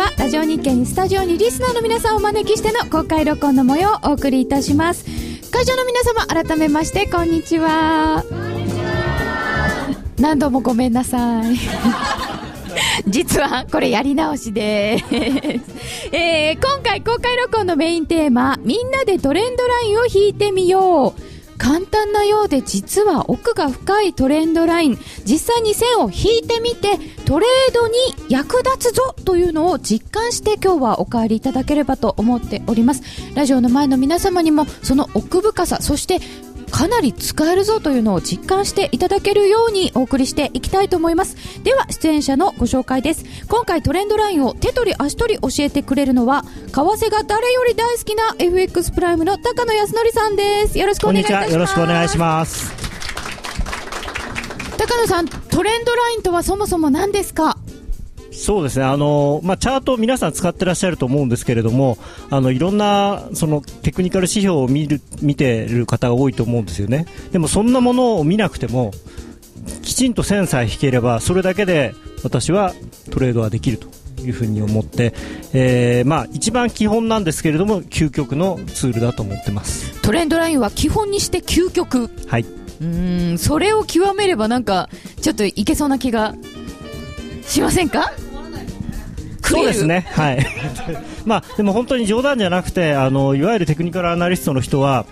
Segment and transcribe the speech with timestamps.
[0.00, 5.04] はラジオ日経にスタジオにリスナーの皆さんをお招きしての公開録音の模様をお送りいたします。
[5.50, 8.24] 会場の皆様改めましてこんにちは。
[10.18, 11.54] 何度もごめんなさい。
[13.08, 15.04] 実はこれやり直しです、
[16.12, 21.30] えー、今回公開録音のメインテーマみんなでトレンドラインを引いてみよう。
[21.58, 24.98] 簡単なようで実は奥が深いトレンドライン。
[25.26, 26.98] 実際に線を引いてみて
[27.30, 27.94] トレードに
[28.28, 33.02] 役立つぞというのを実感して今日はお帰りいただければと思っております。
[33.36, 36.18] ラジオの前の皆様にもその奥深さそして
[36.72, 41.36] かなり使えるぞというのを実感していただけるようにお送りしていきたいと思います。
[41.62, 43.24] では出演者のご紹介です。
[43.48, 50.80] 今回トレンドラインを手取り足取り教えてくれるのは為替が誰より大好きな FX プライムの高野康則さんです。
[50.80, 51.52] よろしくお願いいたします。
[51.52, 52.99] よろしくお願いします。
[54.80, 57.58] 高野さんトレンドラインとはそもそも何ですか？
[58.32, 58.86] そうですね。
[58.86, 61.98] あの、まあ、チャート皆さん使ってらっしゃると思うんですけれども
[62.30, 67.04] あのいろんなそのテクニカル指標を見る見ている方が多いと思うんですよね。
[67.30, 68.92] でもそんなものを見なくても
[69.82, 71.94] きちんと線さえ引ければそれだけで
[72.24, 72.72] 私は
[73.10, 73.86] トレードはできると
[74.22, 75.12] いうふうに思って、
[75.52, 80.00] えー、まあ一番基本なんですけれども究極のツールだと思ってます。
[80.00, 82.08] トレンドラインは基本にして究極。
[82.28, 82.46] はい
[82.80, 84.88] うんそれを極めればなんか
[85.20, 86.34] ちょっといけそうな気が
[87.46, 88.12] しませんか？
[89.42, 90.46] そうですね、はい。
[91.26, 95.06] まあ、でも本当に冗談じゃなくてあのいわゆるテクニカルアナリストの人は、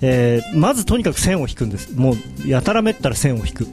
[0.00, 1.92] えー、まずとにかく線を引くんです。
[1.94, 3.68] もうやたらめったら線を引く。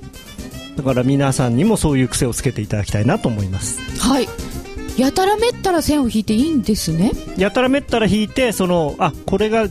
[0.78, 3.80] だから皆さんにもそういう癖をつけていただきたいなと思います。
[4.00, 4.30] はい
[4.98, 7.12] やたらめったら線を引いていいんですね。
[7.38, 9.68] やたらめったら引いてそのあこれが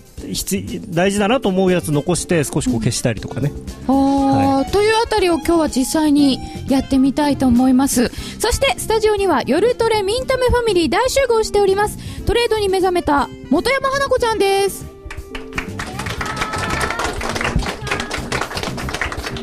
[0.88, 3.52] 大事だなと思うやつ残して少しこう消したりとかね、
[3.88, 8.10] うん、はい、というあたりを今日は実際にやってみたいと思います。
[8.38, 11.98] そしてスタジオには夜トレミンタメファミリー大集合しております。
[12.24, 14.90] トレードに目覚めた本山花子ちゃんです。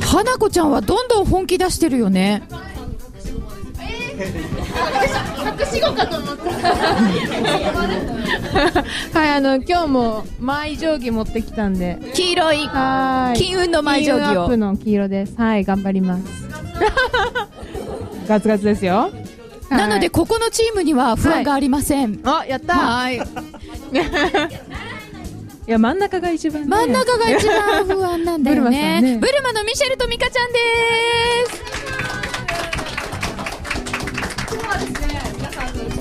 [0.07, 2.43] 花子ちゃんはどんどん本気出してるよね
[5.59, 6.43] 隠し子かと思った
[9.19, 11.97] はいあの今日もマイ定規持ってきたんで。
[12.13, 12.67] 黄色い。
[12.67, 13.39] はい。
[13.39, 14.43] 金運のマイ定規を。
[14.43, 15.35] アップの黄色です。
[15.35, 16.23] はい頑張ります。
[18.27, 19.09] ガツガツですよ。
[19.69, 22.77] なのでここのチームには不安がありません、はい、あやった。
[22.77, 23.17] はい。
[25.67, 29.01] いや真ん中が一番、ね、真ん中が一番不安なんだよね。
[29.01, 30.59] ね、ブルマのミシェルとミカちゃんで
[31.51, 31.57] す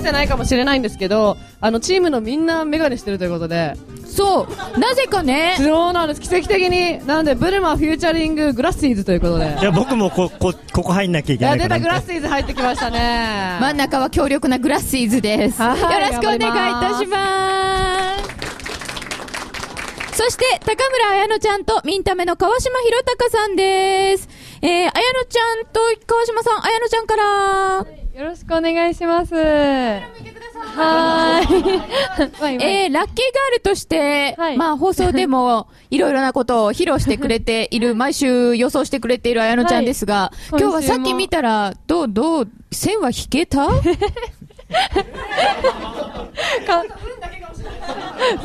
[0.07, 3.73] てないかもしれないんですけど、あの、チームのみんなメガネしてるということで。
[4.05, 4.79] そう。
[4.79, 5.55] なぜかね。
[5.59, 6.21] そうなんです。
[6.21, 7.05] 奇跡的に。
[7.05, 9.57] なので、ブルマフューチャリンググラッシーズということで。
[9.59, 13.57] じゃあ僕もこ、こ、ここ入んなきゃいけないいや、出たグラッシーズ入ってきましたね。
[13.59, 15.61] 真ん中は強力なグラッシーズです。
[15.61, 15.81] よろし
[16.15, 18.37] くお願いいたします。
[20.17, 24.27] そして、高村彩乃ちゃんとミンタメの川島博隆さんです。
[24.63, 24.93] えー、彩乃
[25.29, 28.06] ちゃんと川島さん、彩乃ちゃんから。
[28.17, 29.35] よろしくお願いします。
[29.35, 29.39] は
[31.39, 31.45] い。
[32.55, 43.67] えー、ラッキーガールとして、はい、まあ放送でも いろいろなことを披露してくれている、毎週予想してくれている綾乃ちゃんですが、はい、今日はさっき見たら、どう、どう、線は引けた？
[43.69, 43.73] か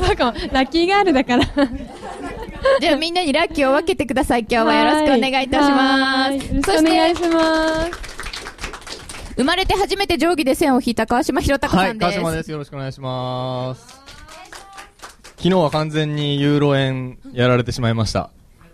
[0.05, 1.45] そうかも、ラッキーガールだから。
[2.79, 4.41] じゃあみんなにラッキーを分けてください。
[4.41, 6.33] 今日はよろしくお願いいたします。
[6.33, 8.12] よろしくお願いします。
[9.35, 12.05] 生まれて初めて定規で線を引いた川島博隆さんです。
[12.05, 12.51] はい、川島です。
[12.51, 14.01] よろしくお願いします。
[15.37, 18.29] 昨日は完全にユーロ円やられてしまいました。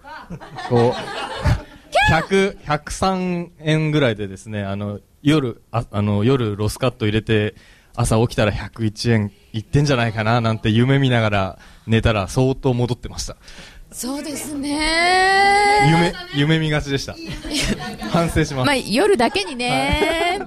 [0.69, 7.55] こう、100、103円ぐらいでですね、あの、夜、ああの、夜ロスカット入れて、
[7.95, 13.35] 朝起きたら101円いってんじゃないかななんて夢見ながら寝たら相当戻ってました。
[13.91, 15.81] そうですね。
[15.88, 17.15] 夢夢見がちでした。
[18.12, 20.39] 反省します、まあ、夜だけにね、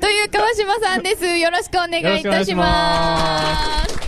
[0.00, 1.24] という川島さんです。
[1.26, 3.98] よろしくお願いいたします。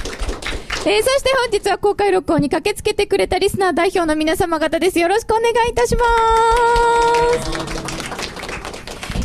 [0.86, 4.98] えー、そして本日は公開録音に駆けつけてくれたリスナー代表の皆様方です。
[4.98, 6.04] よろしくお願いいたしま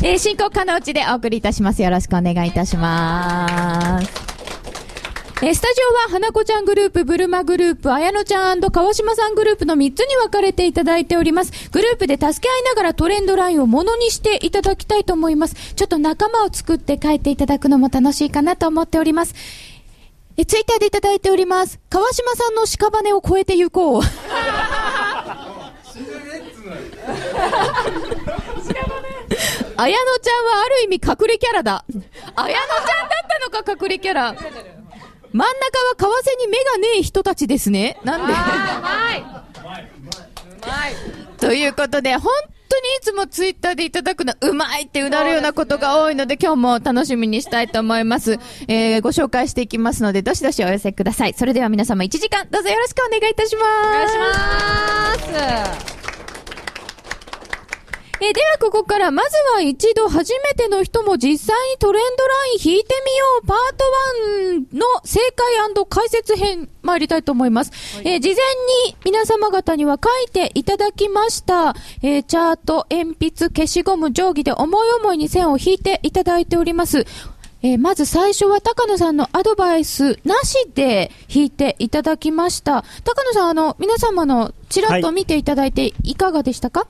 [0.02, 1.82] えー、進行可能地でお送りいたします。
[1.82, 4.29] よろしくお願いいたします
[5.42, 11.70] えスタジオは花子ちゃんグループ、ブルマグループ、綾乃ちゃん川島さんグループの3つに分かれていただいております。
[11.70, 15.74] グループで助け合いながらトレンドラインをものにしていただきたいと思います。
[15.74, 19.34] ちょっと仲間を作って帰っていただくのも楽しいかなと思っております。
[20.36, 21.80] え、ツイッターでいただいております。
[21.88, 24.02] 川島さんの屍を越えて行こう。
[29.76, 31.82] 綾乃ちゃんはある意味隠れキャラだ。
[32.36, 34.36] 綾乃ちゃんだったのか、隠れキャラ。
[35.32, 37.98] 真ん中は為替に目がねえ人たちですね。
[38.04, 38.32] なんで？
[41.38, 42.32] ということで、本
[42.68, 48.38] 当にいつもツイッターでいただくの、うまいってうなるようなことが多いので、今日も楽しみにしたいと思います。
[48.68, 51.34] えー、ご紹介していきますので、どしどしお寄せください。
[51.34, 53.66] それでは皆様1時間、どうぞよろしくお願いいたします。
[53.66, 56.00] お願いします。
[58.22, 63.84] えーではここから、まずは一度初めての人も実際にトレンドライン引いてみようパート
[64.72, 65.50] 1の正解
[65.90, 67.72] 解説編参りたいと思います。
[68.04, 68.36] えー事前
[68.86, 77.06] に皆様方には書いていただきました、えーチャート、鉛筆、消しゴム、定規で思い思いに線を引いていただいております。
[77.62, 82.84] えーまず最初は高野さんのアドバイスなしで引いていただきました。
[83.04, 86.86] 高野さん、あの、皆様のちらっと見ていただいていかがでしたか、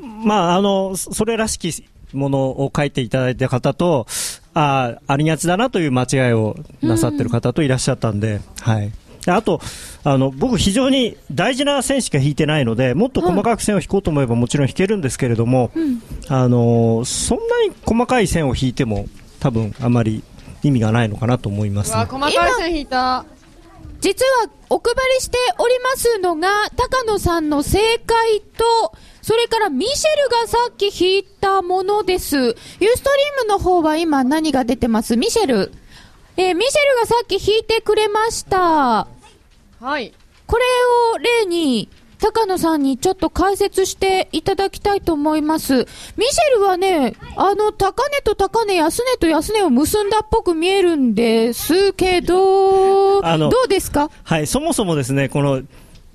[0.00, 4.06] まあ、あの、そそれらしきものを書いていただいた方と、
[4.54, 8.92] ああ、ありがちだなという間違いをなさってる方といらっしゃったんで、はい。
[9.24, 9.60] であと、
[10.02, 15.70] あの、僕非常に大事な線しか引いてないので、もっと細かく線を引こうと思えばもちろん引けるんですけれども、
[16.28, 19.06] あの、そんなに細かい線を引いても
[19.40, 20.22] 多分あまり
[20.62, 22.04] 意味がないのかなと思います、ね。
[22.06, 23.24] 細かい線引いた
[24.00, 32.36] 実はお配りしておりますのが、高野さんの正解と、それからミシェルがさっき引いたものです。
[32.36, 32.94] ユーストリー
[33.44, 35.16] ムの方は今何が出てます？
[35.16, 35.72] ミシェル。
[36.36, 39.06] えーミシェルがさっき引いてくれました。
[39.80, 40.12] はい
[40.46, 40.64] これ
[41.14, 41.88] を例に、
[42.18, 45.72] 高野さんにちょっと解説していただきたいと思います。
[45.74, 54.10] ミシェルはね、あの、高値と高値、安値と安値を結んだっぽく見えるんですけど、あのどうですか？
[54.24, 55.62] はい、そもそもですね、この、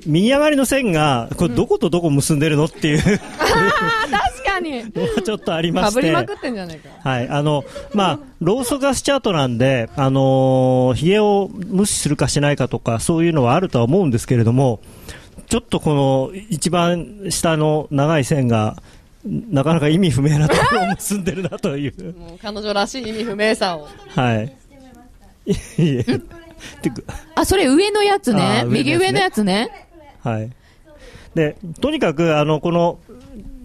[0.06, 4.92] 右上がりの線が、これどことどこ結んでるのっていうあ確かに
[5.24, 5.96] ちょっとありまして。
[5.96, 7.64] かぶりまくってんじゃないかはい、あの、
[7.94, 14.80] まあ、ローソク足チャートなんで、あのー、ヒゲを無視するかしないかとか、そういうのはあるとは思うんですけれども、
[15.48, 18.82] ちょっとこの一番下の長い線が、
[19.26, 22.14] なかなか意味不明なところを結んでるなという。
[22.14, 24.56] もう彼女らしい意味不明さをはい。
[25.48, 26.06] いえ。
[27.36, 29.85] あ、それ上のやつね右上のやつね。
[30.30, 30.50] はい。
[31.36, 32.98] で、とにかく、あの、この、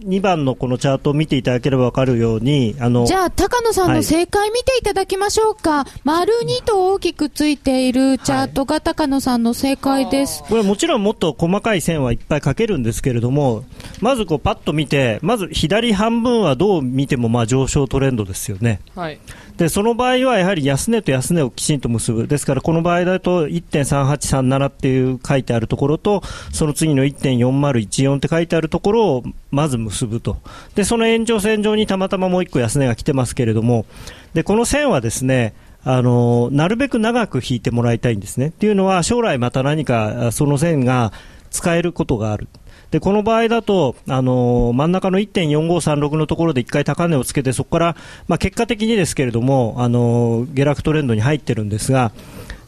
[0.05, 5.85] 2番のこのチャートを見ていただければわかるように、あの、じゃあ、高野さんのはい正解見ていただきましょうか。
[6.03, 10.43] 丸2と大きくついているチャートが高野さんの正解です。
[10.49, 13.63] これもちろんもっと細かい線はいっぱい描けるんですけれども、
[14.01, 18.81] まずこうパッと見て、まず左半分はどう見てもまあ上昇トレンドですよね。
[18.95, 19.19] はい
[19.61, 22.25] で、その場合はやはり安値と安値をきちんと結ぶ。
[22.25, 30.37] ですからこの場合だと1.3837っていう書いてあるところと、その次の1.4014って書いてあるところをまず結ぶと。
[30.73, 33.85] で、その延長線上にたまたまもう一個安値が来てますけれども、
[34.33, 35.53] で、この線はですね、
[35.83, 38.47] あのなるべく長く引いてもらいたいんですね。
[38.47, 41.13] っていうのは将来また何かその線が
[41.51, 42.47] 使えることがある。
[42.91, 47.95] で、この場合だと、あの真ん中の1.4536のところで1回高値をつけて、そこから、
[48.27, 52.11] まあ、結果的にですけれども、あの下落トレンドに入ってるんですが、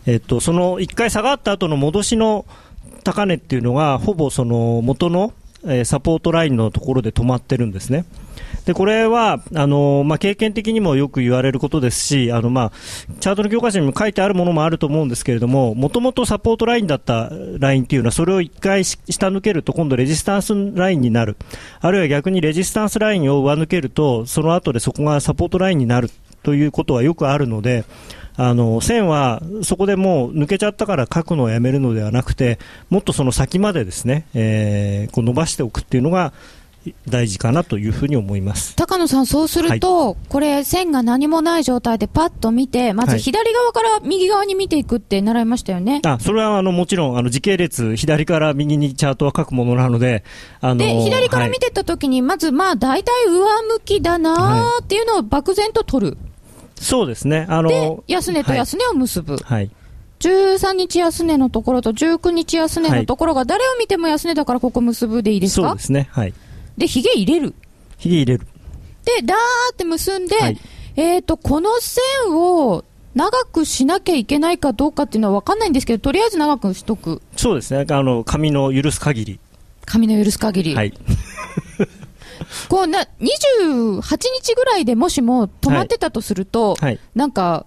[0.06, 2.46] えっと、その1回下がった後の戻しの
[3.04, 5.34] 高値っていうのが、ほぼその元の、
[5.66, 8.06] えーサポートラインのところで止まってるんですね。
[8.66, 12.72] で、これは、あのまあ、経験的にもよく言われることですし、あの、まあ、
[13.20, 21.36] チャートの教科書にも書いてあるものもあると思うんですけれども、もともとサポートラインだったラインっていうのは、それを一回下抜けると、今度レジスタンスラインになる。
[21.82, 26.10] あるいは逆にレジスタンスラインを上抜けると、その後でそこがサポートラインになる
[26.44, 27.86] ということはよくあるので、
[28.36, 32.58] あの線はそこでもう抜けちゃったから書くのをやめるのではなくて
[32.90, 36.34] もっとその先までですね、えーこう伸ばしておくっていうのが
[37.08, 38.76] 大事かなというふうに思います。
[38.76, 43.20] 高野さん、そうすると、これ、線が何もない状態でパッと見て、まずはい。
[43.20, 46.02] 左側から右側に見ていくって習いましたよね。
[46.06, 50.24] あそれはあのもちろんあの時系列左から右にチャートは書くものなので
[50.62, 56.18] あので、左から見はいてった時に、まず、まあ、大体上向きだなーっていうのを漠然と取る。
[56.76, 57.46] そうですね。
[57.50, 59.38] あので、安値と安値を結ぶ。
[59.38, 59.70] はい。
[60.20, 65.68] 13日安値のところと19日安値のところが、誰を見ても安値だからここ結ぶでいいですか？
[65.70, 66.08] そうですね。
[66.12, 66.34] はい
[66.78, 67.54] で、髭入れる。
[67.98, 68.48] ひげ入れる。
[69.06, 69.38] で、ダー
[69.74, 70.60] って結んで、はい。
[70.96, 72.04] えっ、と、この線
[72.38, 72.84] を
[73.16, 77.22] 長くしなきゃいけないかどうかっていうのは分かんないんですけど、とりあえず長くしとく。
[77.36, 77.86] そうですね。
[77.90, 79.40] あの紙の許す限り。
[79.86, 80.76] 紙の許す限り。
[80.76, 80.94] はい。
[82.70, 87.00] こうな、28日ぐらいでもしも止まってたとすると、はい。
[87.16, 87.66] なんか、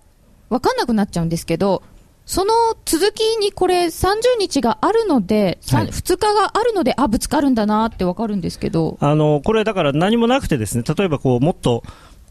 [0.48, 1.82] 分かんなくなっちゃうんですけど、
[2.26, 2.52] その
[2.84, 5.86] 続きにこれ30日があるので、さはい。
[5.86, 11.84] 2日があるので、あ、ぶつかるんだなってわかるんですけど、あのこれだから何もなくてですね例えばこうもっと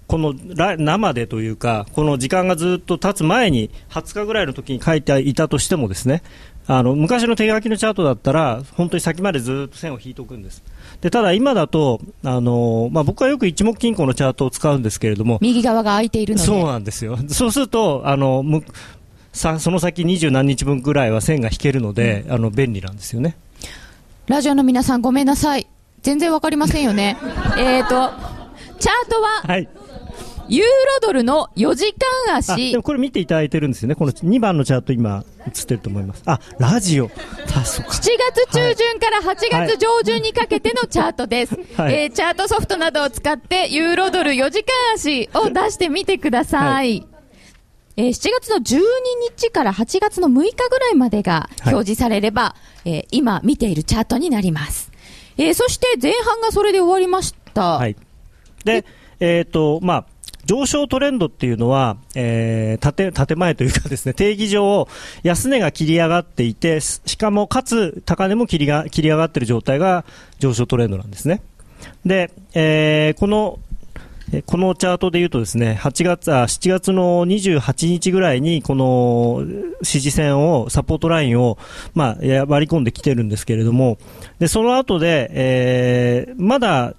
[0.07, 6.21] このら生でというかこの時間がずっと経つ前に20日ぐらいの時に書いていたとしてもですね
[6.67, 10.63] あの昔の手書きのチャートだったら本当に先までずっと線を引いておくんです。
[11.01, 16.45] でただ今だとあの、まあ、僕はよく一目金庫のチャートを使うんですけれども右側が空いているので。
[16.45, 17.17] そうなんですよ。
[17.27, 18.63] そうするとあのむ
[19.35, 23.35] さその先二十何日分ぐらいは線が引けるので、あの便利なんですよね
[24.27, 25.67] ラジオの皆さんごめんなさい。
[26.01, 27.17] 全然わかりませんよね。
[27.59, 28.11] えーと、
[28.79, 29.67] チャートは、はい
[30.47, 30.67] ユーロ
[31.01, 31.91] ドルの4時
[32.27, 32.83] 間あ足でも。
[32.83, 36.21] これ見ていただいてるんですよね、この2番のチャート、今、映ってると思います。
[36.27, 37.09] あラジオ、
[37.55, 41.55] あそうか7月中旬から8月上旬にかけてのチャートです。
[41.75, 46.99] はいえーチャートソフトなどを使って、ユーロドル4時間足を出してみてください。
[46.99, 47.14] は
[47.97, 48.81] えー7月の12
[49.37, 54.91] 日から8月の6日ぐらいまでがはい表示されれば、えー今見ているチャートになります。
[55.37, 57.77] えーそして前半がそれで終わりました。
[57.77, 57.95] はい、
[58.63, 58.85] で、
[59.19, 60.05] えっ、と、まあ、
[60.45, 64.87] 上昇トレンドっていうのは、えー、縦、縦前というかですね、定義上、
[65.23, 70.05] 安値が切り上がっていて、ししかも、かつ、高値も切りが、切り上がっている状態が
[70.37, 71.41] 上昇トレンドなんですね。
[72.05, 73.64] で、えーこの、え
[74.45, 79.43] このチャートで言うとですね、8月、あ、7月の28日ぐらいに、この
[79.83, 81.57] 支持線を、サポートラインを、
[81.93, 83.97] まあ、割り込んできてるんですけれども、
[84.39, 86.93] で、その後で、えーまだ、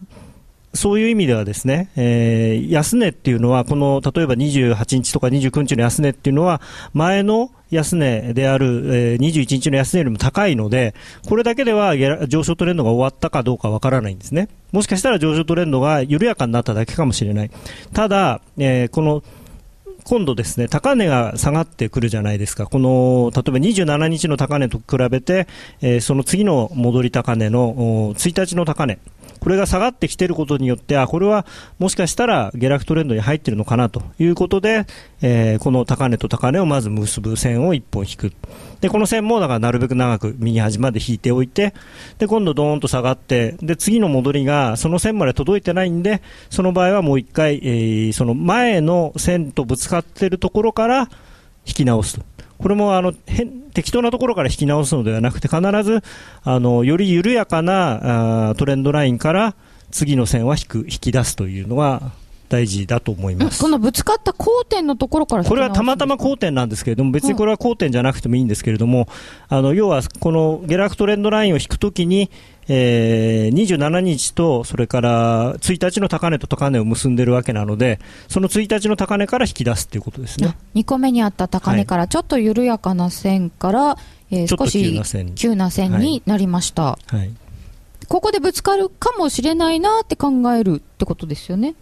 [0.73, 6.61] そういう意味ではですね、えー安値っていうのは、この例えば28日とか29日の安値っていうのは、
[6.93, 10.95] 前の安値である、えー21日の安値よりも高いので、
[11.29, 11.97] これだけでは
[12.29, 14.49] 上昇トレンドが終わったかどうかわからないんですね。
[14.73, 17.51] もしかしたら上昇トレンドが緩やかになっただけかもしれない。
[17.93, 19.23] ただ、えーこの
[20.09, 22.67] 今度ですね、高値が下がってくるじゃないですか。
[22.67, 25.49] この、例えば27日の高値と比べて、
[25.83, 28.99] えーその次の戻り高値の1日の高値。
[29.41, 31.47] これが下がってきていることによって、あ、これは
[31.79, 34.87] もしかしたら下落トレンドに入っているのかなということで、
[35.23, 38.33] えーこの高値と高値をまず結ぶ線を1本引く。
[38.81, 41.75] で、この線もだからなるべく長く右端まで引いておいて、
[42.19, 51.09] で、今度ドーンと下がって、で、次の戻りがその線まで届いてないんで、その場合はもう一回、えーその前の線とぶつかっているところから
[51.67, 52.36] 引き直すと。
[52.59, 56.03] これもあの変適当なところから引き直すのではなくて、必ず
[56.43, 59.55] あのより緩やかなあートレンドラインから
[59.91, 62.13] 次の線は引く引き出すというのが
[62.49, 63.61] 大事だと思います。
[63.61, 69.09] このぶつかった交点のところからこれはたまたま交点なんですけれども、別にこれは交点じゃなくてもいいんですけれども、
[69.49, 72.31] あの要はこの下落トレンドラインを引くときに、
[72.69, 80.57] えー27日とそれから1日の高値と高値を結んでるわけなので、その1日の高値から引き出すということですね。
[80.75, 83.99] 2個目にあった高値からちょっと緩やかな線から、
[84.31, 84.83] えーちょっと少し
[85.37, 87.31] 急な線に急なりました、はい。
[88.09, 91.75] ここでぶつかるかもしれないなって考えるってことですよね。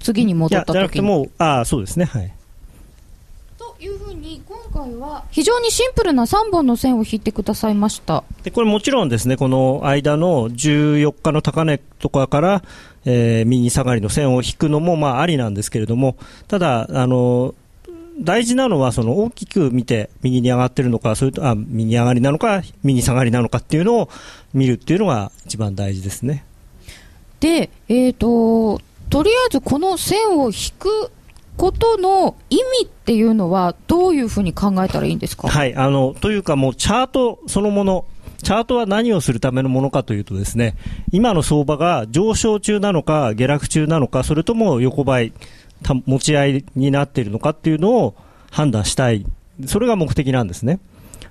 [0.00, 2.32] 次にい戻ったやじゃなく時にてもう、ああ、そうですね、はい。
[3.56, 4.47] というふうに今
[4.78, 12.62] 回は非常にシンプルな3本の線を引いてくださいましたでこれもちろんですね、この間の14日の高値とかから、
[13.04, 16.16] えー右下がりの線を引くのもまあありなんですけれども、
[16.46, 17.54] ただ、あの
[18.20, 24.10] 大事なのはその大きく見て右に上がってるのか、それとあ右上がりなのか、右下がりなのかっていうのを
[24.52, 26.44] 見るっていうのが一番大事ですね。
[27.40, 31.10] でえーととりあえずこの線を引く
[31.58, 35.48] ことの意味っていうのはどういうふうに考えたらいいんですか？
[35.48, 38.06] はい、あのというか、もうチャートそのもの、
[38.42, 40.76] チャートは何をするためのものかというと、ですね
[41.12, 45.32] 今の相場が上昇中なのか、下落中なのか、それとも横ばい、
[46.06, 48.14] 持ち合いになっているのかっていうのを
[48.50, 49.26] 判断したい、
[49.66, 50.78] それが目的なんですね。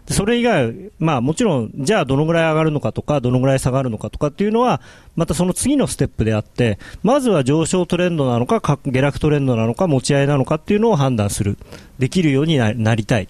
[0.09, 4.81] それ以外、まあもちろん、じゃあどのぐらい上がるのかとか、どのぐらい下がるのかとかっていうのは、
[5.15, 11.57] またその次のステップであって、まずは上昇トレンドなのか、下落トレンドなのか、持ち合いなのかっていうのを判断する、
[11.99, 13.27] できるようにななりたい。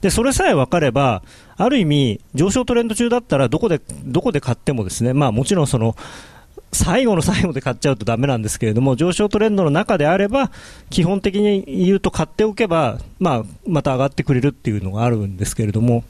[0.00, 1.22] で、それさえ分かれば、
[1.56, 5.96] ある意味、上昇トレンド中だったら、どこで、どこで買ってもですね、まあもちろんその、
[6.72, 10.50] 最後の最後で買っちゃうとダメなんですけれども、上昇トレンドの中であれば、
[10.90, 16.04] 基本的に言うと買っておけば、まあ、また上がってくれるっていうのがあるんですけれども、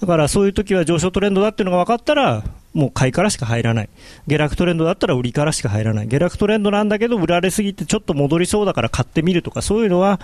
[0.00, 2.44] だからそういう時は上昇トレンドだっていうのが分かったら、
[2.74, 3.88] もう買いからしか入らない。
[4.26, 6.08] 下落トレンドだったら売りからしか入らない。
[6.08, 10.20] 下落トレンドなんだけど、売られすぎてちょっと戻りそうだから買ってみるとか、そういうのは、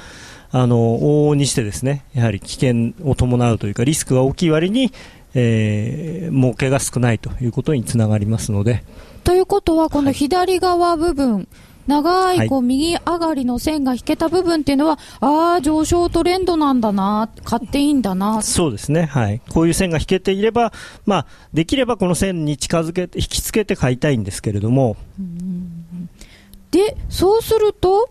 [0.51, 4.93] あの、往々にしてですね、やはり危険を伴うというか、リスクが大きい割に、
[5.35, 8.85] えー、儲けが少ないということにつながりますので、
[9.25, 11.47] ということはこの左側部分
[11.91, 18.43] 長い、こう、右上がりの線が引けた部分っていうのは、ああ、上昇トレンドなんだな、買っていいんだな。
[18.43, 19.07] そうですね。
[19.07, 19.41] はい。
[19.49, 20.73] こういう線が引けていれば、
[21.05, 24.97] まあ、できればこの線に近づけて、引きつけて買いたいんですけれども、
[26.71, 28.09] で、そうすると、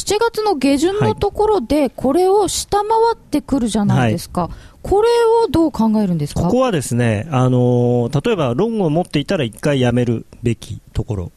[0.00, 4.48] 7月の下旬のところで、これを下回ってくるじゃないですか。
[4.82, 5.08] これ
[5.44, 6.42] をどう考えるんですか？
[6.42, 11.32] ここはですね、あのー例えばロングを持っていたら一回やめるべきところ。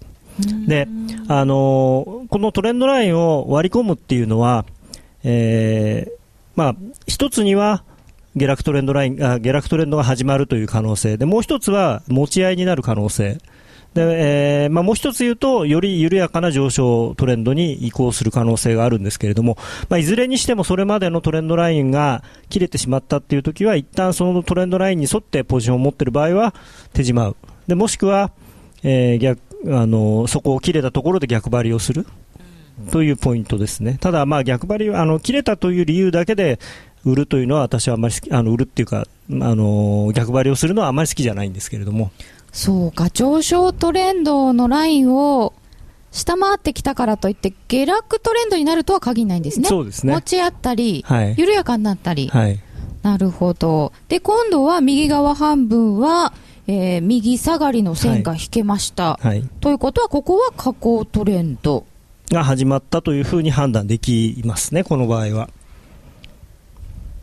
[0.67, 0.87] で、
[1.27, 4.65] あのーこのトレンドラインを割り込むっていうのは、
[5.23, 6.11] えー
[6.55, 6.75] まあ、
[7.07, 7.83] 一つには、
[8.35, 13.39] 下落トレンドラインあ、下落トレンドが始まるという可能性で、もう一つは持ち合いになる可能性。
[13.93, 19.57] で、えーまあ、もう一つ言うと、より緩やかな上昇トレンドに移行する可能性があるんですけれども、
[19.89, 26.55] まあ、いずれにしてもそれまでのトレンドラインが切れてしまったっていう時は、一旦そのトレンドラインに沿ってポジションを持っている場合は
[26.93, 27.35] 手じまう。
[27.67, 28.31] で、もしくは、
[28.83, 32.05] えー逆、あの、そこを切れたところで逆張りをする。
[32.91, 33.97] というポイントですね。
[34.01, 36.59] ただ、まあ逆張り、あの、切れたという理由だけで
[37.05, 42.11] 売るというのは私はあまり、あの、売るっていうか、あの、逆張りをするのはあまり好きじゃないんですけれども。
[42.53, 45.53] そうか、上昇トレンドのラインを
[46.11, 49.67] 下回ってきたからといって、下落トレンドになるとは限らないんですね。
[49.67, 52.29] そうですね持ち合ったり、はい緩やかになったり。
[52.29, 52.59] はい。
[53.01, 53.91] なるほど。
[54.07, 56.31] で、今度は右側半分は、
[56.67, 59.19] えー右下がりの線が引けました。
[59.21, 59.43] はい。
[59.59, 61.85] ということは、ここは下降トレンド。
[62.31, 65.49] が始まったというふうに判断できますね、この場合は。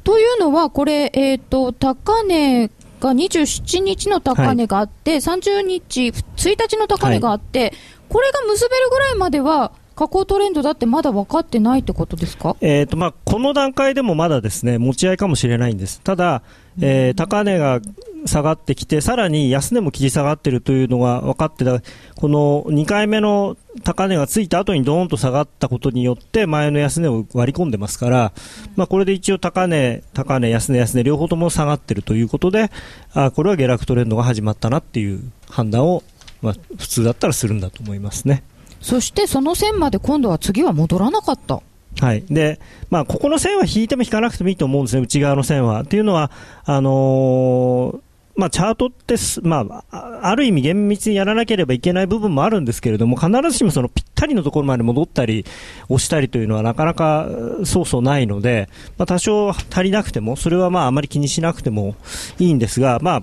[0.02, 2.70] というのは、これ、えっ、と、高値
[3.00, 7.72] が27日の高値があって、30日、1日の高値があって、
[8.08, 12.56] これが結べるぐらいまでは、下降トレンドだってまだ分かってないってことですか？
[12.62, 16.42] えーとまあ、この段階でもまだですね持ち合いかもしれないんです、ただ、
[16.80, 17.80] えー高値が
[18.26, 21.80] 下がってきて、さらに安値も切り下がっているというのが分かってた、
[22.16, 28.32] この2回目の高値がついた後にドーンと下がったことによって、前の安値を割り込んでますから、
[28.76, 32.70] まあ、これで一応高値、高値、安値、安値、両方とも下がっているということで、
[33.14, 36.02] あこれは下落トレンドが始まったなっていう判断を、
[36.42, 38.42] まあ、普通だったらするんだと思いますね。
[38.80, 41.60] そしてその線まで今度は次は戻らなかった。
[42.00, 42.22] はい。
[42.30, 45.82] で、まあ、ここの線は引いても引かなくてもいいと思うんですね、内側の線は。
[45.82, 46.30] っていうのは、
[46.64, 48.00] あのー
[48.36, 55.44] まあ、チャートって、まあ、ある意味厳密にやらなければいけない部分もあるんですけれども、必ずしもそのぴったりのところまで戻ったり、
[55.90, 57.28] 押したりというのはなかなか
[57.64, 61.96] そうそうないので、まあ、多少足りなくても、それはまあ、あまり気にしなくても
[62.38, 63.22] いいんですが、まあ、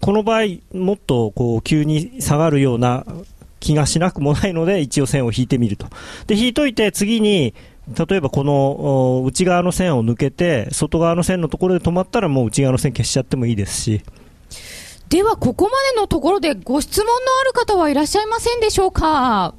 [0.00, 3.06] この場合、もっとこう急に下がるような
[3.60, 5.86] 気がしなくもないので、一応線を引いてみると。
[6.26, 7.54] で、引いといて、次に、
[8.08, 14.02] 例えばこのお内側の線を抜けて、外側の線のところで止まったら、もう内側の線消しちゃってもいいですし、
[15.08, 19.54] では、ここまでのところでご質問のある方はいらっしゃいませんでしょうか？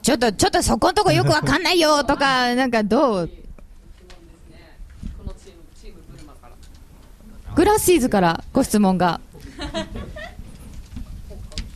[0.00, 3.30] ちょっと、ちょっとそこんとこよくわかんないよとか、なんかどう？
[7.54, 9.20] グラッシーズからご質問が。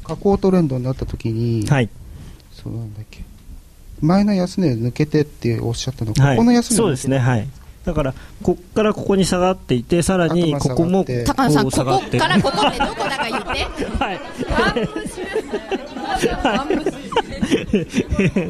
[0.07, 1.91] 下降トレンドになった時に、はい。
[2.53, 3.25] そうなんだっけ
[4.01, 7.49] 前の安値抜けてっておっしゃったの、はい、ここの安値そうですね、はい。
[7.85, 13.49] だから、こっからここに下がっていて、さらにここもこ頭下がって高野さん、うここ下がってからここってどこだか言って。
[13.99, 14.21] はい。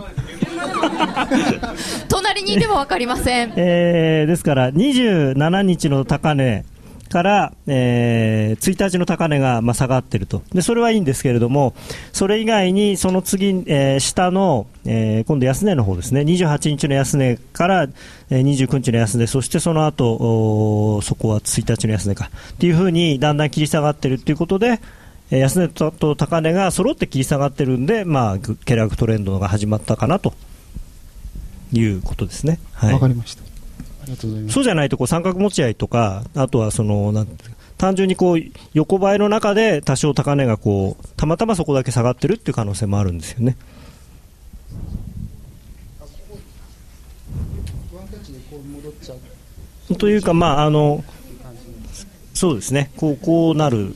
[2.09, 3.53] 隣にいてもわかりません。
[3.57, 6.65] えーですから、27日の高値
[7.09, 10.43] から、えー1日の高値がまあ下がっていると。
[10.53, 11.75] で、それはいいんですけれども、
[12.13, 17.83] それ以外にその次、えー下の、えー今度安値の方ですね、28日の安値から、
[18.31, 22.31] えー29日の安値、そしてその後おーそこは1日の安値か。
[22.53, 24.81] っていうふうにだんだん切り下がっているということで、
[25.31, 30.35] えー安値とと高値が揃って切り下がってるんで、まあ、下落トレンドが始まったかなと
[31.73, 32.59] いうことですね。
[32.73, 33.01] はい。
[33.01, 33.46] かりました。
[34.49, 37.29] そうじゃないとこう三角持ち合いとか、あとはそのなん
[37.77, 38.39] 単純にこう
[38.75, 43.57] 横ばいの中で多少高値がこうたまたまそこだけ下がってるっていう可能性もあるんですよね。
[49.99, 51.05] というか、まああの
[52.35, 53.95] そうですね、こうこうなる、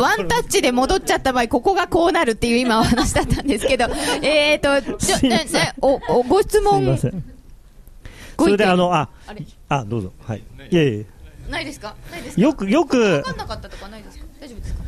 [0.00, 3.86] ワンタッチで戻っちゃった場合、ここがこうなるっていう今お話だったんですけど、
[4.22, 5.16] えっと、ちょ、
[5.80, 7.24] お、お、ご質すみま問、
[8.44, 9.08] それであのあ
[9.68, 10.12] あどうぞ。
[10.26, 10.42] はい。
[10.70, 10.76] い。
[10.76, 11.04] やいや
[11.50, 11.94] ないですか？
[12.10, 12.42] ないですか？
[12.42, 12.98] よくよく。
[12.98, 14.24] わかんなかったとかないですか？
[14.40, 14.82] 大丈夫ですか？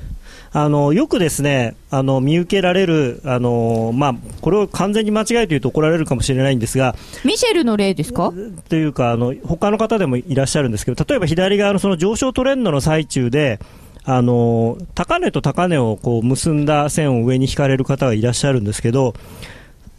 [0.56, 8.32] あのよくですねあの見受けられるあのまあこれを完全に間違いというと怒られるかもしれないんですが、ミシェルの例ですか？
[8.68, 13.58] というかあの他の方でもいらっしゃるんですけど例えば左側のその上昇トレンドの最中で
[14.04, 19.14] あの高値と高値をこう結んだ線を上に引かれる方がいらっしゃるんですけど、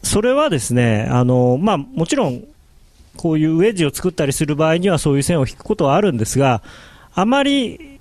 [0.04, 2.46] それはですね、あのまあ、もちろん
[3.18, 6.62] こういうウェッジを作ったりする場合にはそういう線を引くことはあるんですが、
[7.14, 8.00] あまり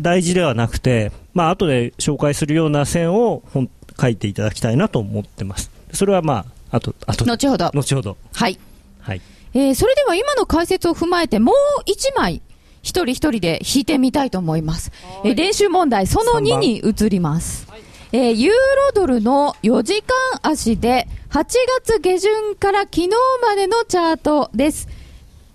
[0.00, 3.68] 大事ではなくて、まあ後で紹介するような線を本
[4.00, 5.70] 書いていただきたいなと思ってます。
[5.92, 7.70] それはまあ、あと、あと、後ほど。
[7.74, 8.16] 後ほど。
[8.32, 8.58] はい。
[9.00, 9.20] はい。
[9.54, 11.54] えーそれでは今の解説を踏まえて、もう
[11.86, 12.40] 一枚、
[12.82, 14.92] 一人一人で弾いてみたいと思います。
[15.24, 17.69] えー練習問題、その2に移ります。
[18.12, 21.44] えーユーロドルの4時間足で、8
[21.84, 23.08] 月下旬から昨日
[23.40, 24.88] までのチャートです。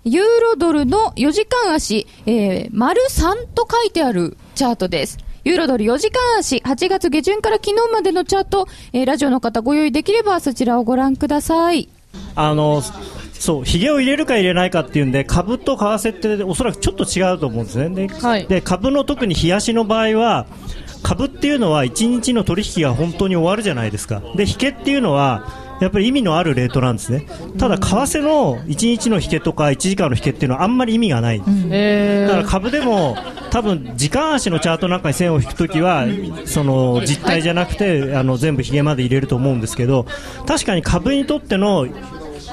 [0.04, 5.18] ユーロドルの4時間足、えー、丸3と書いてあるチャートです。
[5.44, 11.90] ユーロドル4時間足、8月下旬から昨日までのチャート、えーラジオの方ご用意できればそちらをご覧ください。
[12.34, 12.82] あの、
[13.38, 18.08] そう、ヒゲを入れるか入れないかっていうんで、株と為替っておそらくちょっと違うと思うんですね。
[18.08, 20.46] で、はいで株の特に冷やしの場合は、
[21.06, 24.20] 株っていうのは1日の取引が本当に終わるじゃないですか。
[24.34, 25.46] で、引けっていうのは、
[25.80, 27.28] やっぱり意味のあるレートなんですね。
[27.58, 31.40] ただ、為替の1日の引けとか1時間の引けっていうのはあんまり意味がない。
[31.70, 33.16] えだから株でも
[33.50, 36.06] 多分時間足のチャートなんかに線を引くときは
[36.44, 40.06] その実態じゃなくてあの全部ひげまで入れると思うんですけど
[40.46, 41.86] 確かに株にとっての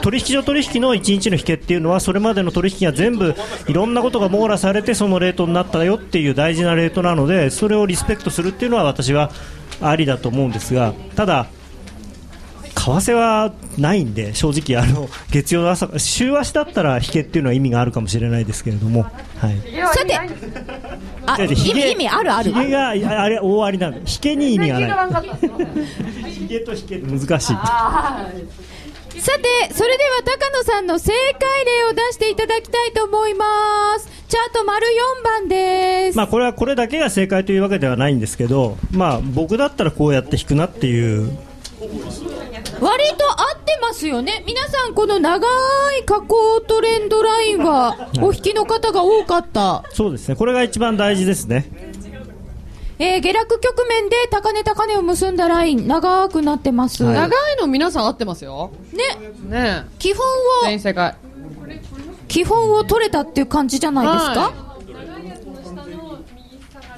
[0.02, 3.36] 取引所取引の1日の引けっていうのはそれまでの取引が全部
[3.68, 9.32] いろんなことが網羅されてそのレートになったよっていう大事なレートなのでそれをリスペクトするっていうのは私は
[9.82, 11.48] ありだと思うんですがただ
[12.76, 19.06] 為替はないんで正直あの 月曜の朝週足だったら引けっていうのは意味があるかもしれないですけれども
[19.44, 19.62] はい。
[19.94, 20.16] さて、
[21.26, 22.54] あ、意味、意味あるある。
[22.54, 25.24] ヒゲがああれ大ありなんで、ヒゲに意味がない。
[26.32, 27.56] ヒゲとヒゲ 難しい。
[29.19, 33.45] さて、それでは高野さんの正解例を出していただきたいと思いま
[33.99, 34.10] す。
[34.28, 34.86] チャート丸
[35.21, 36.17] 4番です。
[36.17, 41.38] まあこれはこれだけが正解というわけではないんですけど、まあ僕だったらこうやって引くなっていう。
[42.82, 44.43] 割と合ってますよね。
[44.47, 45.47] 皆さん、この長
[45.99, 49.84] い下降トレンドラインは、お引きの方が多かった。
[49.91, 50.36] そうですね。
[50.36, 51.93] これが一番大事ですね。
[53.00, 57.04] えー、下落局面で高値高値を結んだライン、長くなってます。
[57.04, 58.72] はいね、長いの皆さん合ってますよ。
[59.48, 60.80] ね基本を。
[62.28, 64.54] 基本を取れたっていう感じじゃないですか、は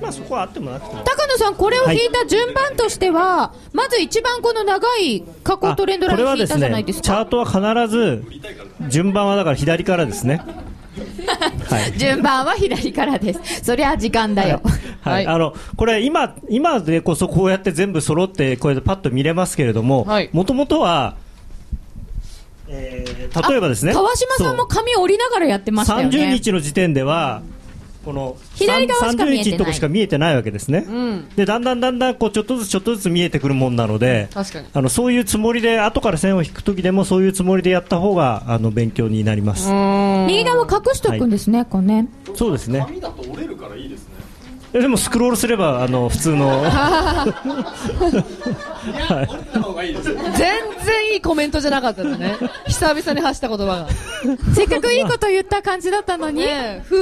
[0.01, 1.03] まあそこはあってもなくても。
[1.03, 7.03] 高野さん、これを引いた順番としては、まず一番この長い下降トレンドライこれはですン引いたじゃないね、ですか。
[7.03, 8.23] チャートは必ず
[8.89, 10.41] 順番はだから左からですね。
[11.69, 11.97] はい。
[11.97, 13.63] 順番は左からです。
[13.63, 14.61] そりゃ時間だよ。
[15.01, 21.15] はい、はいあのこれ今、今でこそこうやって全部揃ってこうやってパッと見れますけれどもはいもともとは、
[22.67, 23.15] えー
[23.49, 26.17] 例えばですね川島さんも髪折りながらやってましたよね。
[26.17, 27.41] 30日の時点では
[28.05, 29.43] この左側しか見えてない。
[29.43, 31.29] 30日のとこしか見えてないわけですね、うん。
[31.35, 34.67] でだんだんだんだんこうちょっとずつちょっとずつ見えてくるもんなので確かに。
[34.71, 39.71] あのそういうつもりで後から線を引くときでもそういうつもりでやった方があの勉強になります、
[40.27, 42.07] 右側隠しとくんですね、こうね。
[42.35, 42.83] そうですね。
[42.85, 44.14] 紙だと折れるからいいですね
[44.81, 46.63] でもスクロールすればあの普通の
[50.37, 52.35] 全然いいコメントじゃなかったですね。
[52.67, 53.87] 久々に発した言葉が。
[54.53, 56.43] せっかくいいこと言った感じだったのに。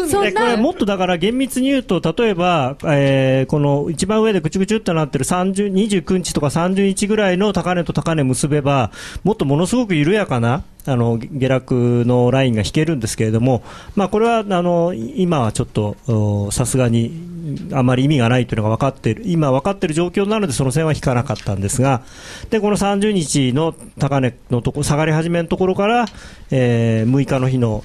[0.09, 8.91] そんでこれな、もっとだから厳密に言うと例えば、えーこの一番上でぐちゅぐちゅってなってる30 29日とか30日ぐらいの高値と高値結べば
[9.23, 13.63] もっとものすごく緩やかなあの下落のラインが引けるんですけれども、
[13.95, 19.23] まあ、これはあの今はちょっとおさすがにあまり意味がないというのが分かっている。
[19.25, 22.03] 今分かっている状況なのでその線は引かなかったんですが
[22.49, 26.05] でこの30日の高値のとこ下がり始めのところから、
[26.51, 27.83] えー6日の日の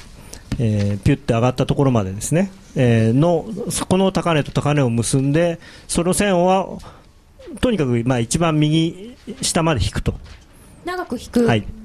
[0.58, 6.66] えーピュッて上がったところまでですね、えーのそこの高値と高値を結んでその線は
[7.61, 10.14] とにかくまあ一番右下まで引くと、
[10.84, 11.46] 長く引く。
[11.46, 11.77] はい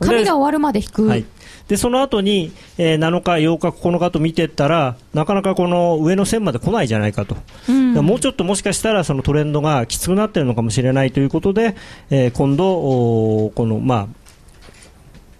[0.00, 1.06] 髪が終わるまで引く。
[1.06, 1.24] はい、
[1.68, 7.36] でその後に、えー7日、8日、9日と見ていったらなかなかこの上の線まで来ないじゃないかと、
[7.68, 11.76] うんもうちょっともしかしたらそのトレンドがきつくなっているのかもしれないということで、
[12.10, 12.64] えー今度、
[13.54, 14.08] このまあ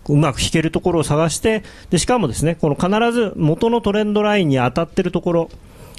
[0.08, 5.50] うまく引けるところを探してでしかもですねこの必ず元のトレンドラインに当たっているところ、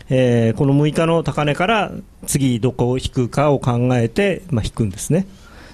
[0.10, 1.92] えーこの6日の高値から
[2.28, 5.28] 次どこを引くかを考えて、まあ、引くんですね。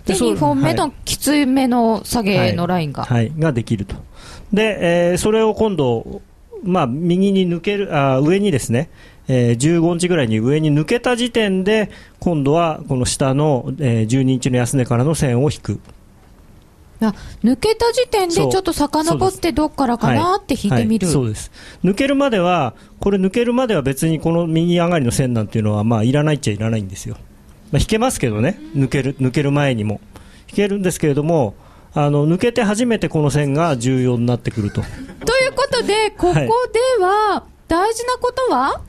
[0.05, 0.75] で、そう2本目はい。
[0.75, 3.03] のきついめの下げのラインが。
[3.03, 3.95] はい、ができると。
[4.53, 6.21] で、えーそれを今度、
[6.63, 8.89] まあ、右に抜ける、あ上にですね、
[9.27, 15.79] えー15日ぐらいに上に抜けた時点で、今度はこの下の、えー12日の安値からの線を引く。
[17.03, 21.07] あ抜けた時点でちょっと遡ってどっからかなって引いてみる。
[21.07, 21.13] はい。
[21.13, 21.51] そうです。
[21.83, 27.17] 抜けるまではこれ抜けるまでは別にこの右上がりの線なんていうのはまあいらないっちゃいらないんですよ、
[27.71, 30.01] まあ、引けますけどね抜ける抜ける前にも。
[30.49, 31.55] 引けるんですけれども
[31.93, 34.81] あの抜けて初めてこの線が重要になってくると。
[34.81, 36.43] ということで、ここで
[37.03, 38.81] は、大事なことは、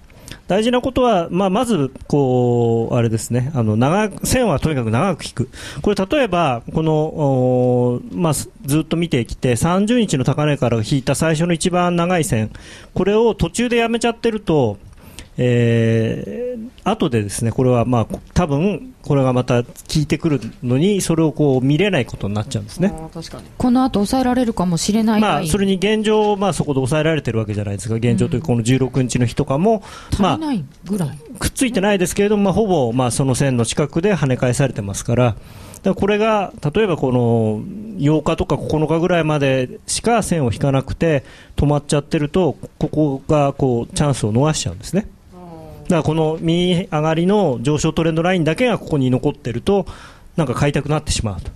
[0.47, 3.51] 大事なことは、まあ、まずこうあれですね。
[3.55, 5.49] あの長く線はとにかく長く引く。
[5.81, 12.51] これ例えばこの、まあ、すずっと見てきて30日の高値から引いた最初の一番長い線。
[12.93, 14.79] これを途中でやめちゃってると
[15.39, 22.93] えー、後でですねこれはまあ多分これがまた効いてくるのにそれをこう見れないことになっちゃうんですね。
[23.59, 29.83] この後抑えられるかもしれないまあ、それに現状、まあ、そこで抑えられてるわけじゃないですか、現状というかこの16日の日とかも、
[30.19, 31.09] ま足りないぐらい。
[31.11, 35.41] あ、くっついてないですけれども、まあ、ほぼ、まあ、その線の近くで跳ね返されてますから、だか
[35.83, 37.61] らこれが例えばこの
[37.99, 41.25] 8日とか9日ぐらいまでしか線を引かなくて
[41.57, 45.09] 止まっちゃってると、ここがこうチャンスを逃しちゃうんですね。
[45.93, 49.85] だからこの右上がりの上昇トレンドラインだけがここに残ってると、
[50.37, 51.51] なんか買いたくなってしまうと。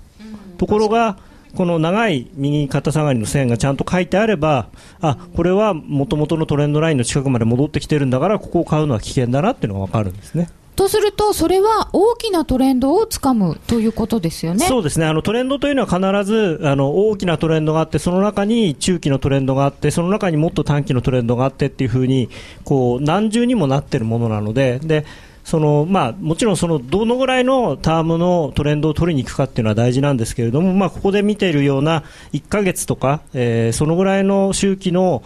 [0.59, 1.17] ところが、
[1.55, 4.69] この長い右肩下がりの線がちゃんと書いてあれば、
[5.01, 10.51] あこれはもともとのトレンドラインの近くまで戻ってきてるんだから、ここを買うのは危険だなっていうのが分かるんですね。
[10.77, 14.67] とすると、それは大きなトレンドをつかむということですよね。
[14.67, 22.29] そうですねあのトレンドというのは必ずあの大きなトレンドがあってその中に中期のトレンドがあってその中にもっと短期のトレンドがあってっていうふうに
[22.65, 25.05] こう何重にもなっているものなのでで
[25.47, 35.23] そのまあ、もちろんそのどのぐらいのタームのトレンドを取りに行くかっていうのは大事なんですけれども、まあ、ここで見ているような1ヶ月とか、えーそのぐらいの周期の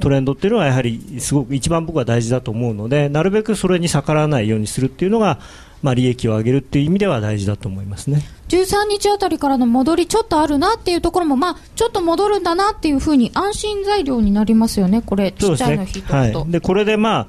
[0.00, 5.38] トレンドっていうのはやはりすごく一番僕は大事だと思うのでなるべくそれに逆らわないようにするっていうのが、
[5.82, 8.22] まあ、利益を上げるっていう意味では大事だと思いますね。
[8.48, 16.14] 13日あたりからの戻りちょっとあるなっていうところも、まあ、ちょっと戻るんだなっていうふうに安心材料になりますよね、これ、ちっちゃいの引いとくと。
[16.14, 17.28] はい、でこれで、ま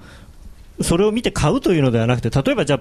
[0.80, 2.80] あ、それを見て買うというのではなくて例えばじゃあ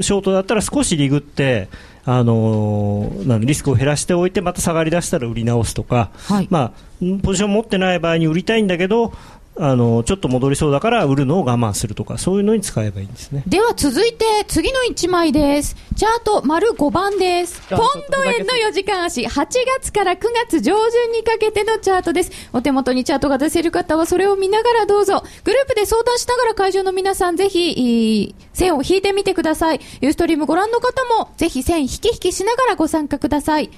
[0.00, 1.68] ショートだったら少しリグって、
[2.04, 6.48] あのーなんリスクを減らしておいてまた下がり出したら売り直すとか、はい。
[6.50, 9.12] まあ、んポジション持ってない場合に売りたいんだけど、
[9.54, 13.42] あのーちょっと戻りそうだから売るのを我慢するとかそういうのに使えばいいんですね。
[13.46, 15.76] では続いて次の1枚です。
[15.96, 17.60] チャート丸5番です。
[17.68, 19.46] ポンド円の4時間足、8
[19.80, 22.32] 月から9月上旬にかけてのチャートです。
[22.52, 25.22] お手元にチャートが出せる方はそれを見ながらどうぞ。
[25.44, 29.80] グループで相談しながら会場の皆さんぜひ、いい線を引いてみてください。
[30.00, 33.70] ユーストリームご覧の方もぜひ線引き引きしながらご参加ください。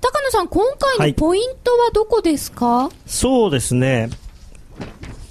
[0.00, 0.64] 高野さん、今
[0.98, 4.10] 回のポイントはどこですか、そうですね。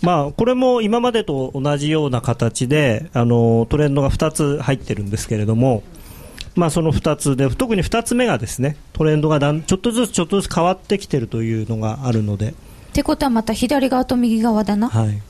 [0.05, 5.83] まあ、これも今までと同じような形で、あの、トレンドが2つ入ってるんですけれども、
[6.55, 12.53] まあ、その2つで、特に2つ目がですね、トレンドがだんちょっとずつちょっとずつ変わってきてるというのがあるので、っ
[12.93, 14.87] てことはまた左側と右側だな。
[14.87, 15.21] はい。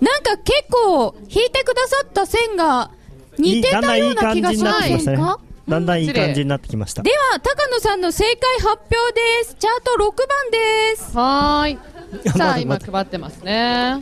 [0.00, 2.90] なんか結構引いてくださった線が
[3.38, 5.40] 似てたような気がしませんねか。
[5.68, 7.02] だんだんいい感じになってきました。
[7.02, 9.56] では、高野さんの正解発表です。
[9.58, 11.16] チャート6番です。
[11.16, 11.78] はーい。
[12.38, 14.00] さあ、今配ってますね。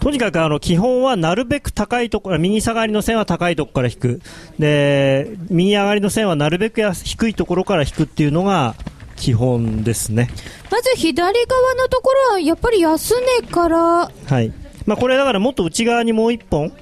[0.00, 4.20] とにかくあの基本はなるべく高いところ、右下がりの線は高いところから引く。
[4.58, 8.74] で、右上がりの線はなるべくや低いところから引くっていうのが
[9.14, 10.28] 基本ですね。
[10.72, 13.78] まず左側のところはやっぱり安値から、
[14.26, 14.52] はい。
[14.86, 16.72] まあこれだからもっと内側にもう一本、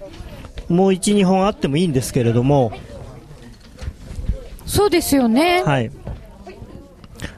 [0.70, 2.72] もう一、二本あってもいいんですけれども、
[4.70, 5.62] そうですよね。
[5.64, 5.90] はい。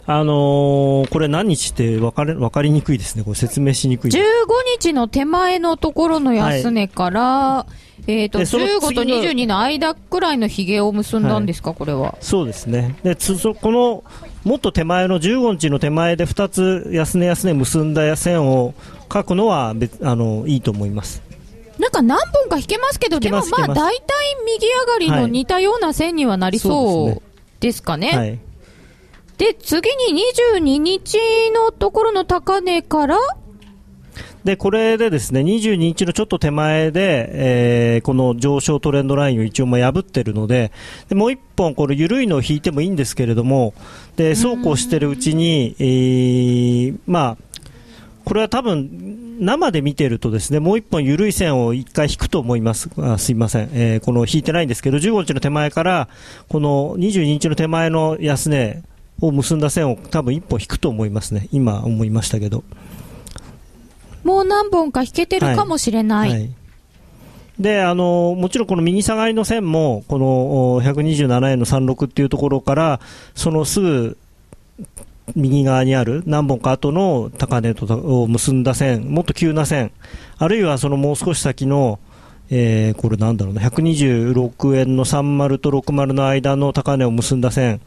[0.07, 3.25] あのーこれ何日って分かれ分かりにくいですね。
[3.25, 4.11] これ説明しにくい。
[4.11, 4.21] 15
[4.79, 7.67] 日の手前のところの安値から、
[8.07, 12.17] えっ、と、でその15と次の22の間くらいのヒゲを結んだんですか、これは。
[12.21, 12.97] そうですね。
[13.03, 14.05] で、つそこの、
[14.45, 18.75] もっと手前の15日の手前で2つ安値安値結んだ線を
[19.13, 21.23] 書くのは別、あの、いいと思います。
[21.83, 24.03] なんか何本か引けますけど、でもまあ大体
[24.47, 27.23] 右上がりの似たような線にはなりそうですね
[27.59, 28.11] ですかね。
[28.11, 28.39] はい。
[29.37, 30.23] で、次に
[30.55, 31.19] 22日
[31.53, 33.19] のところの高値から、
[34.45, 40.71] で、これでですね、22日のちょっと手前で、えーこの上昇トレンドラインを一応まあ破ってるので、
[41.09, 43.75] でもう一本これ緩いのを引いてもいいんですけれども、
[44.15, 47.37] で、そうこうしてるうちに、えーまあ、
[48.25, 49.12] これは多分、
[49.43, 52.89] 生で見てるとですね、もう一本緩い線を一回引くと思います。
[52.99, 53.71] あすいません。
[53.73, 56.09] えーこの引いてないんですけど、15日の手前から、
[56.49, 58.83] この22日の手前の安値
[59.21, 61.49] を結んだ線を多分一本引くと思いますね。
[61.51, 62.63] 今思いましたけど。
[64.23, 66.31] もう何本か引けてるかもしれない。
[66.31, 66.51] はい
[67.59, 70.27] であのもちろんこの右下がりの線もこの
[70.75, 73.01] お127円の36っていうところから
[73.35, 74.17] そのすぐ
[75.35, 79.93] 右側にある何本か後の高値とを結んだ線、もっと急な線、
[80.39, 81.99] あるいはそのもう少し先の、
[82.51, 87.81] えーこれなんだろうな、126円の30と60の間の高値を結んだ線っ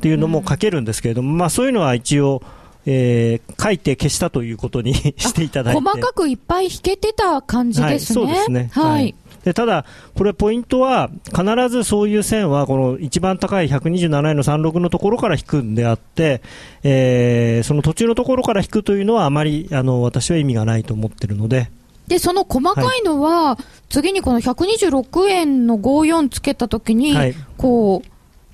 [0.00, 2.42] ていうのも書けるんですけれども、まあそういうのは一応、
[2.86, 5.80] えー書いて消したということに していただいて。
[5.80, 8.20] 細かくいっぱい引けてた感じですね。
[8.24, 8.70] はい、そうですね。
[8.72, 9.14] はい。
[9.48, 16.42] でただ、これポイントは、必ずそういう線は、この一番高い127円の36のところから引くんであって、
[16.82, 21.70] えーその途中のところから引くというのは、あまりあの私は意味がないと思ってるので、
[22.08, 23.58] で、その細かいのは、
[23.88, 28.02] 次にこの126円の54つけたときに、はいこ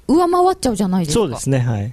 [0.09, 1.21] う、上回っちゃうじゃないですか。
[1.21, 1.93] そうですね、はい。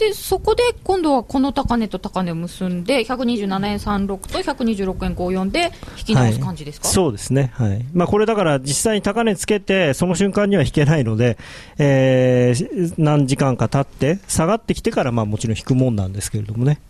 [0.00, 11.36] で、そこで今度はこの高値と高値を結んで、127円36と126円54で引き直す感じですか、そうですね、はいまあ、これだから実際に高値つけて、その瞬間には引けないので、
[11.76, 16.80] えー何時間か経って、下がってきてから、まあ、もちろん引くもんなんですけれどもね。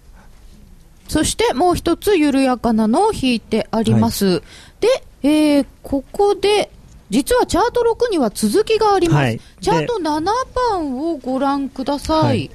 [1.08, 4.42] そしてもう一つ緩やかなのを引いてあります。
[4.80, 6.70] で、えーここで、
[7.10, 9.16] 実はチャート6には続きがあります。
[9.16, 10.24] はいチャート7
[10.70, 12.24] 番をご覧ください。
[12.24, 12.50] はい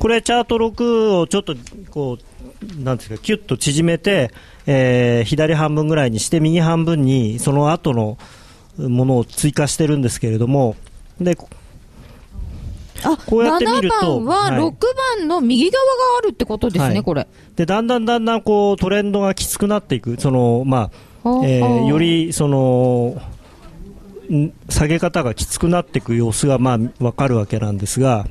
[0.00, 1.54] これ、チャート6をちょっと
[1.90, 4.32] こう、なんですか、キュッと縮めて、
[4.66, 8.18] えー左半分ぐらいにして、右半分にその後の
[8.78, 10.74] ものを追加してるんですけれども、
[11.20, 11.48] でこ
[13.04, 14.58] あ、こうやって見ると7番ははい。
[14.58, 14.74] 6
[15.18, 17.02] 番の右側があるってことですね、はい。
[17.02, 17.26] これ。
[17.56, 20.90] でだんだんだんだんこうトレンドがきつくなっていく、そのま
[21.24, 21.40] あ。
[21.44, 23.20] えーよりその
[24.32, 28.26] ん下げ方がきつくなっていく様子がまあわかるわけなんですが、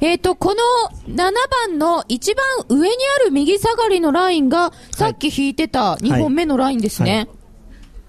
[0.00, 1.32] えっ、と、この7
[1.68, 7.28] 番の一番上にある右下がりのラインが、さっき引いてた2本目のラインですね。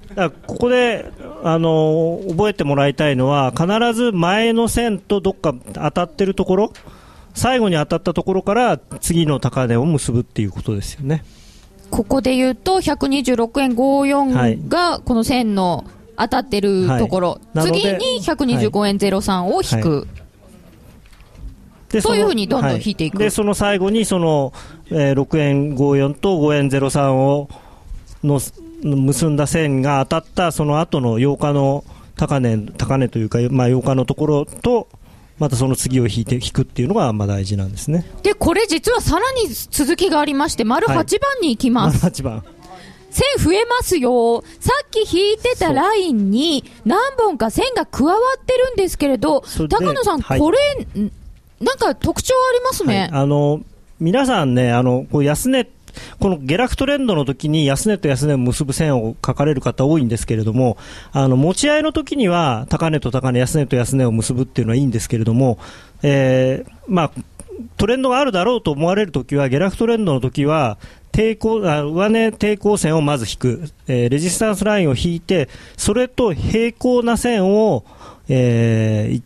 [0.09, 1.11] だからここで、
[1.43, 6.73] あのー覚えてもらいたいのは、必ず前の線とどっか当たってるところ、
[7.33, 11.23] 最後に当たったところから次の高値を結ぶっていうことですよね。
[11.89, 15.85] ここで言うと、126円54がこの線の
[16.17, 17.57] 当たってるところ、はい。
[17.57, 20.07] なので次に125円03を引く。
[21.91, 24.53] でそういうのふうにどんどん引いていくはでその最後にその、
[24.91, 27.49] えー6円54と5円03を
[28.23, 28.39] の
[28.83, 31.83] 結んだ線が当たったその後の8日の
[32.15, 34.87] 高値高値というか、まあ、8日のところと
[35.39, 38.05] またその次を引いて引くっていうのがまあ大事なんですね。
[38.23, 41.05] で、これ実はさらに続きがありまして、丸8番
[41.41, 42.05] に行きます。
[42.05, 42.43] 8番
[43.09, 44.43] 線増えますよ。
[44.59, 50.57] さっき引いてたラインに何本か線が加わってるんですけれど高野さん、はいこれ、
[51.01, 51.11] ん
[51.61, 52.99] なんか特徴ありますね。
[53.01, 53.61] はい、あの
[53.99, 55.67] 皆さんね、あのこう安値
[56.19, 60.77] この下落トレンドの時に安値と安値を結ぶ線を書かれる方多いんですけれども、
[61.11, 65.57] あの持ち合いの時には高値と高値、安値と安値を結ぶっていうのはいいんですけれども、
[66.03, 67.11] えーまあ、
[67.77, 70.77] トレンドがあるだろうと思われる時は、下落トレンドの時は、
[71.11, 77.83] 抵抗あ上値抵抗線をまず引く、えーレジスタンスラインを引いて、それと平行な線を、
[78.29, 79.23] えー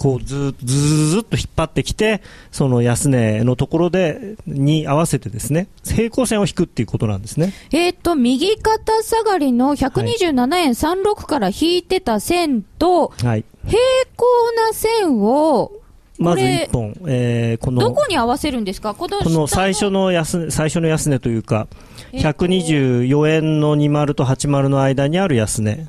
[0.00, 7.52] こうずずずずっと引っ張ってきて、その安値のところでに合わせてですね、平行線を引くっていうことなんですね。
[7.70, 13.44] えっ、と、右肩下がりの127円36から引いてた線と、はい。
[13.66, 13.78] 平
[14.16, 15.70] 行な線を、
[16.18, 18.94] まずこれ1本、えーこのどこに合わせるんですか？
[18.94, 21.66] このこの下最初の安最初の安値というか、
[22.14, 25.88] えーと124円の20と80の間にある安値。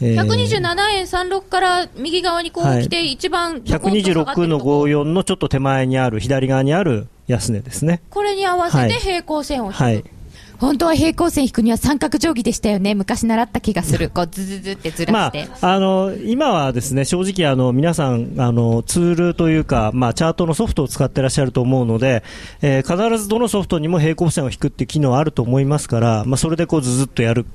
[0.00, 8.02] えー127円36から右側にこう来て、一番ドコンと下がって126のるとこ54のちょっと手前にある、左側にある安値ですね。
[8.10, 9.76] これに合わせはいて平行線を引く。
[9.76, 10.04] はい。
[10.58, 12.94] 本当は平行線引くには三角定規でしたよね。
[12.94, 14.08] 昔習った気がする。
[14.08, 15.48] こう、ズズズってずらまして。
[15.60, 22.22] あ、あの今はですね正直あの皆さんあのツールというか、まあ、チャートのソフトを使ってらっしゃると思うので、
[22.62, 27.46] えー必ずどのソフトにも平行線を引くっていう機能あると思いますから、まあ、それでこうずずっとやる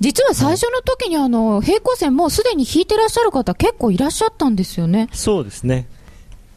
[0.00, 5.08] 実は最初の時にあの、平行線もうすでに引いてらっしゃる方結構いらっしゃったんですよね。
[5.12, 5.86] そうですね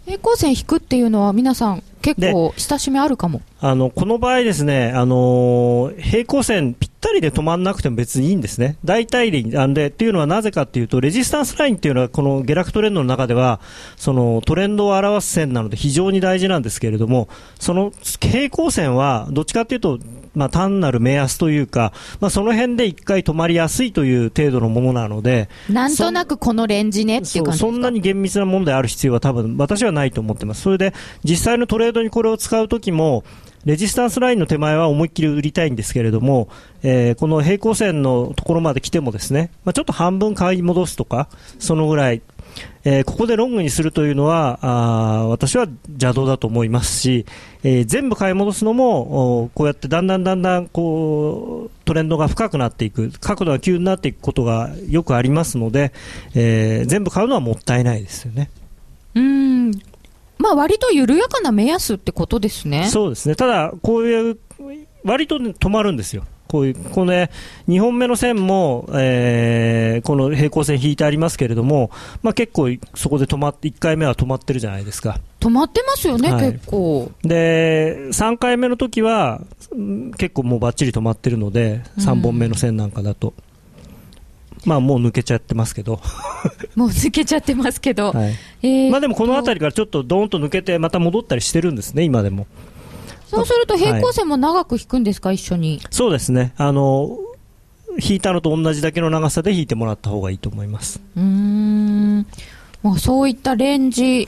[0.06, 3.42] 平行線引くっていうのは皆さん結構親しみあるかも。
[3.60, 8.78] あのこの場合ですね、あのー平行線ぴったりで止まんなくても別にいいんですね。
[8.84, 13.60] 大体でいいあんでっていうのはなぜかっていうとレジスタンスラインっていうのはこの下落トレンドの中では
[13.96, 20.00] そのトレンドを表す線なので非常に大事なんですけれどもその平行線はどっちかっていうと
[20.34, 30.62] まあ、単なる目安というか、まあ、その辺で一回止まりやすいという程度のものなので、なんとなくこのレンジねっていう感じそんなに厳密なものである必要は多分私はないと思ってます。
[30.62, 33.24] それで実際のトレードにこれを使うときも
[33.66, 36.50] レジスタンスラインの手前は思いっきり売りたいんですけれども、
[36.82, 41.30] えーこの平行線のところまで来てもですね、まあ、ちょっと半分買い戻すとか
[41.60, 42.22] そのぐらい
[42.84, 47.26] えーここでロングにするというのはあ私は邪道だと思いますし、
[47.64, 55.94] えー全部買い戻すのもこうやってだんだんだんだんこうトレンドが深くなっていく角度が急になっていくことがよくありますので、
[56.34, 58.50] えー全部買うのはもったいないですよね。
[59.14, 59.72] うん。
[60.42, 62.88] まあ割と緩やかな目安ってことですね。
[62.88, 63.36] そうですね。
[63.36, 64.38] ただ、こういう、
[65.04, 66.24] 割と、ね、止まるんですよ。
[66.48, 67.30] こういう、このね、
[67.70, 71.92] 2本目の線も、えーこの平行線引いてありますけれども、
[72.24, 75.20] まあ結構そこで止まって、1回目は止まってるじゃないですか。
[75.40, 77.12] 止まってますよね、はい結構。
[77.24, 83.34] で、3回目の時は、うん結構もうバッチリ止まってるので、3本目の線なんかだと。
[84.66, 86.00] まあもう抜けちゃってますけど。
[86.76, 88.12] もう抜けちゃってますけど。
[88.12, 88.34] はい。
[88.62, 92.48] えーまあでもこの辺りからちょっとドーンと抜けてまた戻ったりしてるんですね、今でも。
[93.28, 95.82] そうすると平行線も長く引くんですか、一緒に？
[95.90, 96.54] そうですね。
[96.58, 97.18] あの、
[98.00, 101.02] 引いたのと同じだけの長さで引いてもらった方がいいと思います。
[101.16, 102.26] うーん。
[102.84, 104.28] まあそういったレンジ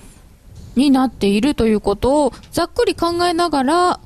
[0.75, 3.99] になっているということをざっくり考えながら、ま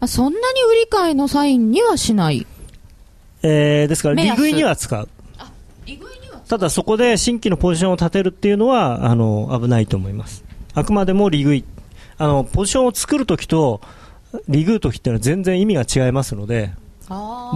[0.00, 2.46] あ、そんなに売り買いのサインにはしない。
[3.42, 5.08] えー、ですから、利食いには使う。
[6.50, 10.44] ただそこで新規のポジションを立てるっていうのは、あの、危ないと思います。
[10.74, 11.64] あくまでも利食い。
[12.18, 13.80] あの、ポジションを作るときと、
[14.48, 16.72] 利食うときっていうのは全然意味が違いますので、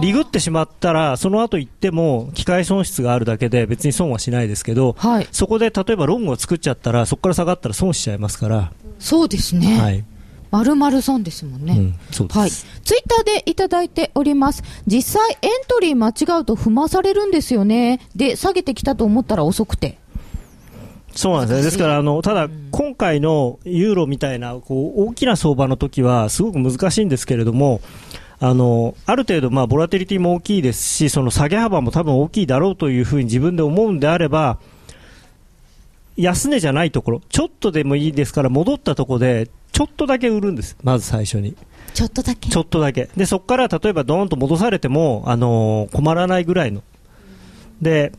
[0.01, 5.27] 利食ってしまったら、その後行っても、機械損失があるだけで別に損はしないですけど、はい。
[5.29, 9.77] そこで例えばロングを作っちゃったら、そこから下がったら損しちゃいますから、そうですね。
[9.77, 10.05] はい。
[10.55, 11.73] まるまる損ですもんね。
[11.77, 12.39] うん、そうです。
[12.39, 12.49] はい。
[12.49, 14.63] ツイッターでいただいております。
[14.87, 17.99] 実際エントリー間違うと踏まされるんですよね。
[18.15, 19.97] で、下げてきたと思ったら遅くて。
[21.11, 21.63] そうなんですね。
[21.63, 27.81] ですから、あの、ただ、今回のユーロみたいな、こう、大きな相場の時は、すごく難しいんですけれども、
[28.39, 34.57] あの、ある程度、まあ、ボラテリティも大きいですし、その下げ幅も多分大きいだろうというふうに自分で思うんであれば、
[36.15, 40.77] 安値じゃないところ、ちょっとでもいいですから、戻ったところで、ちょっとだけ売るんです。
[40.83, 41.53] まず最初に。
[41.93, 42.49] ちょっとだけ？
[42.49, 43.09] ちょっとだけ。
[43.17, 46.81] で、そこから例えばドーンと戻されても、あのー困らないぐらいの。
[47.81, 48.13] で、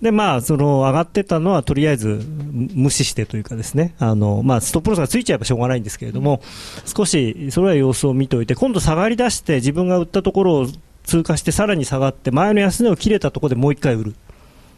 [0.00, 6.42] で、まあ、その、上がってたのは、とりあえず、む無視してというかですね、あの、まあ、ストップロスがついちゃえばしょうがないんですけれども、
[6.84, 10.66] 少し、それは様子を見ておいて、今度下がり出して、自分が売ったところを
[11.04, 14.14] 通過して、さらに下がって、前の安値を切れたところでもう一回売る。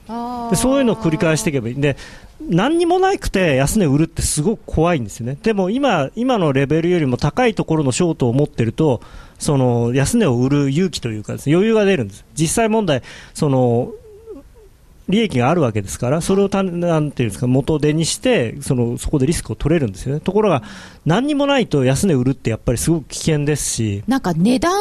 [0.07, 1.97] でそういうのを繰り返していけばいいんで、
[2.41, 5.39] 何にもなくて安値売るってすごく怖いんですよね。
[5.43, 9.01] でも今、今のレベルよりも高いところのショートを持ってると、
[9.39, 12.25] その安値を売る勇気というかですね、余裕が出るんです。
[12.35, 13.03] 実際問題、
[13.33, 13.93] その、
[15.09, 20.21] 利益があるわけですから、それをたなんていうんですか元手にしてそのそこでリスクを取れるんですよね。
[20.21, 20.63] ところが
[21.05, 24.73] 何にもないと安値売るってやっぱりすごく危険ですし、なんか値段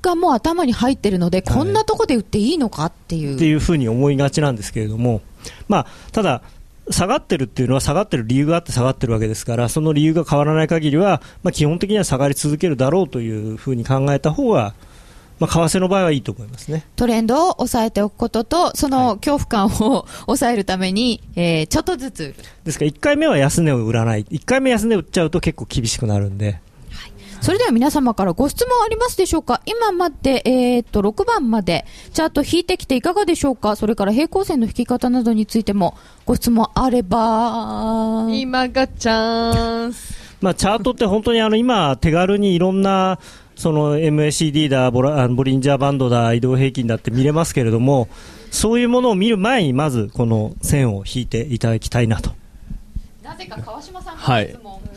[0.00, 3.36] がもう頭に入ってるので、こんなとこで売っていいのかっていう。
[3.36, 5.20] っていうふうに思いがちなんですけれども、
[5.68, 6.42] まあ、ただ、
[6.90, 14.74] 下がってるっていうのは下がってる理由があって下がってるわけですから、その理由が変わらない限りは、まあ、基本的には下がり続けるだろうというふうに考えた方が、
[15.38, 16.84] まあ、為替の場合はいいと思いますね。
[16.96, 22.34] トレンドを抑えておくことと、その恐怖感を抑えるために、えーちょっとずつ。
[22.64, 26.60] ですから1回目は安値を売らない、1回目安値売っちゃうと結構厳しくなるんで、
[27.40, 29.62] それでは皆様からご質問ありますでしょうか？
[29.64, 33.76] 今まで、えーっと、6番までチャート引いてきていかがでしょうか？
[33.76, 40.14] それから平行線の引き方などについてもご質問あれば、今がチャンス。
[40.40, 43.18] まあ、チャートって本当にあの今、手軽にいろんな
[43.56, 48.08] その MACD だボラ、ボリンジャーバンドだ、移動平均だって見れますけれども、
[48.50, 52.30] そういうものを見る前に、まずこの線を引いていただきたいなと。
[53.22, 54.76] なぜか川島さんはい問。
[54.76, 54.87] い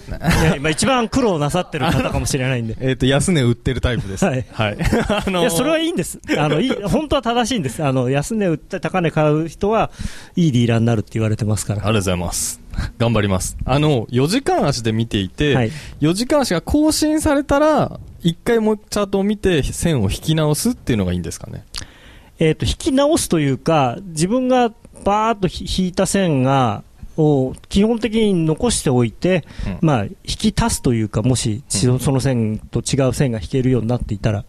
[0.72, 2.76] 一番苦労なさってる方かもしれないんで。
[2.82, 4.26] えっ、と、安値売ってるタイプです。
[4.26, 4.78] はいはい。
[5.28, 6.20] あのいや、それはいいんです。
[6.38, 7.84] あの、いい、本当は正しいんです。
[7.84, 9.92] あの、安値売って高値買う人は、
[10.36, 11.80] いいディーラーになるって言われてますから。
[11.80, 12.62] ありがとうございます。
[12.98, 13.58] 頑張ります。
[13.66, 21.64] あの、4時間足で見ていて、はい4時間足が更新されたら、一回もうチャートを見て線を引き直すっていうのがいいんですかね？
[22.40, 24.70] えっ、と、引き直すというか、自分が
[25.04, 26.84] バーッと引いた線が、
[27.22, 29.78] を基本的に残しておいて、うん。
[29.82, 32.00] まあ、引き足すというか、もし、うん。
[32.00, 34.46] その線と違う線が引けるようになっていたら、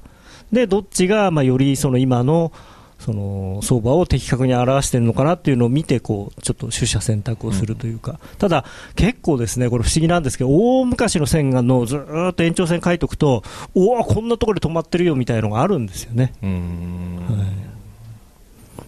[0.53, 2.53] で、どっちが、まあ、よりその今の、
[2.99, 8.65] その相場を的確に表しているのかなっていうのを見て、こう、ちょっと取捨選択をするというか、ただ、
[8.95, 13.43] 結構ですね、これ不思議なんですけど、大昔の線がのずーっと延長線書いておくと、
[13.75, 16.33] おお、こんなところで止まってるよみたいなのがあるんですよね。
[16.43, 17.73] はい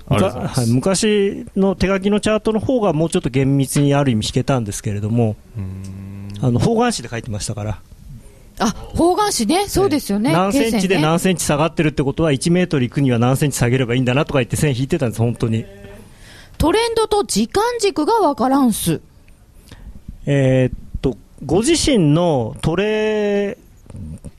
[0.06, 5.34] はい、昔の手書きのチャートの方がもうちょっと厳密にある意味引けたんですけれども、
[6.42, 7.80] あの方眼紙で書いてましたから、
[8.58, 9.66] あ、方眼紙ね？
[9.66, 10.32] そうですよね。
[10.32, 15.64] 何センチで何センチ下がってるってことは、1メートル行くには何センチ下げればいいんだなとか言って線引いてたんです、本当に。
[16.58, 19.00] トレンドと時間軸がわからんす。
[20.26, 23.58] えーっと、ご自身のトレ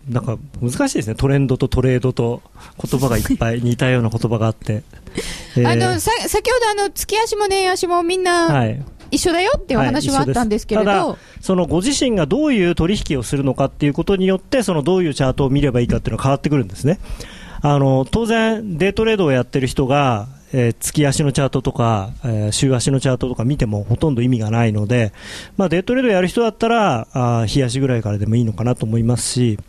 [0.09, 2.41] なんか難しいですね、トレンドとトレードと
[2.83, 4.83] 言葉がいっぱい似たような言葉があって。
[5.57, 8.83] えーあの、さ、先ほどあの、月足も年足もみんな、はい。
[9.11, 16.99] 一緒だよっていうお話はあったんですけれど、はいそのご自身がどういう取引をするのかっていうことによって、そのどういうチャートを見ればいいかっていうのが変わってくるんですね。
[17.61, 25.13] あの、当然、デートレードをやってる人が、えー月足のチャートとか、えー週足のチャートとか見てもほとんど意味がないので、
[25.55, 29.59] まあ、デートレードやる人だったら、あー日足ぐらいからでもいいのかなと思いますし、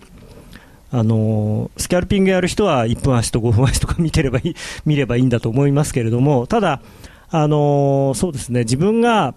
[0.93, 4.55] あのスキャルピングやる人は1分足と5分足とか見てればいい
[4.87, 6.80] 見ればいいんだと思いますけれども、ただ、
[7.28, 9.34] あのそうですね、自分が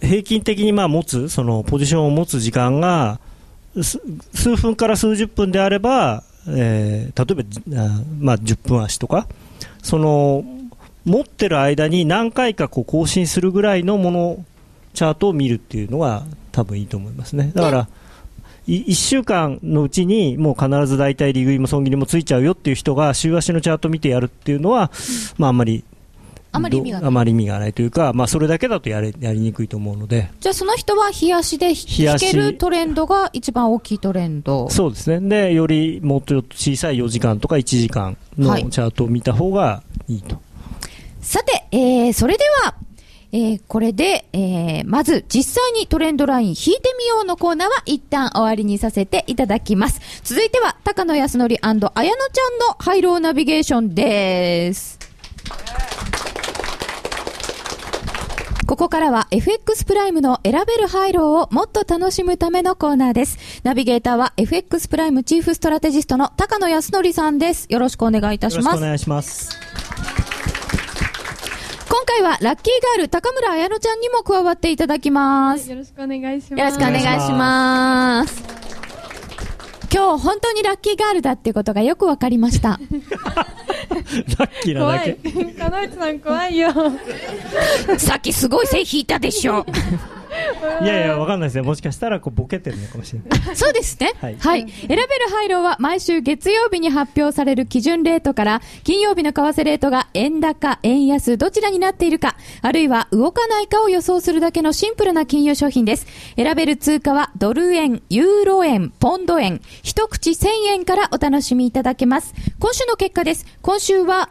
[0.00, 3.20] 平均的にまあ持つ、そのポジションを持つ時間が、
[3.82, 7.88] 数分から数十分であれば、えー例えば、
[8.20, 9.26] まあ、10分足とか、
[9.82, 10.44] その
[11.04, 14.44] 持ってる間に何回かこう更新するぐらいのもの、
[14.94, 17.50] チャートを見るっていうのが多分いいと思いますね。
[17.54, 17.88] だから、
[18.66, 24.90] 1週間のうちにもう必ず大体利食いも損切りもついちゃうよっていう人が週足のチャート見てやるっていうのは、
[25.36, 25.84] まああんまり
[26.54, 27.02] あまり意味がない。
[27.02, 31.76] どあまり意味がないというか、まあ、それだけだとやれやりにくいと思うので、じゃあその人は日足で引
[32.18, 34.70] けるトレンドが一番大きいトレンド。
[34.70, 40.40] そうですね、でよりもっと小さい4時間とか1時間のはいチャートを見た方がいいと。
[41.20, 42.74] さて、えー、それでは、
[43.36, 50.00] えー、これで、えー、まず実際にトレンドライン引いてみようのコーナーは一旦終わりにさせていただきます。
[50.22, 52.14] 続いては、高野康則綾乃ちゃん
[52.60, 55.00] のハイローナビゲーションです。
[58.68, 63.60] ここからは FX プライムの選べるハイローをもっと楽しむためのコーナーです。
[63.64, 67.66] ナビゲーターは FX プライムチーフストラテジストの高野康則さんです。
[67.68, 68.86] よろしくお願いいたしますよろしくお。
[68.86, 70.23] 願いします。
[71.94, 75.70] 今回はラッキーガール高村彩乃ちゃんにも加わっていただきます。
[75.70, 76.60] よろしくお願いします。
[76.60, 78.42] よろしくお願いします。
[79.94, 82.70] 今日本当にラッキーガールだっていうことがよくわかりました。
[82.70, 85.54] ラッキーな怖だけい。。
[85.54, 86.72] かなえさん怖いよ。
[87.96, 89.64] さっきすごい線引いたでしょ。
[90.82, 91.62] いやいや、わかんないですね。
[91.62, 93.40] もしかしたらこうボケてるのかもしれない。
[93.56, 94.12] そうですね。
[94.20, 94.28] は。
[94.38, 106.06] はいい選べる配慮は毎週月曜日に発表される基準レートから、金曜日の為替レートが円高、円安、どちらになっているか、あるいは動かないかを予想するだけのシンプルな金融商品です。
[106.36, 112.34] 選べる通貨はドル円、ユーロ円、ポンド円、一口1000円からお楽しみいただけます。
[112.58, 113.46] 今週の結果です。
[113.62, 114.30] 今週は、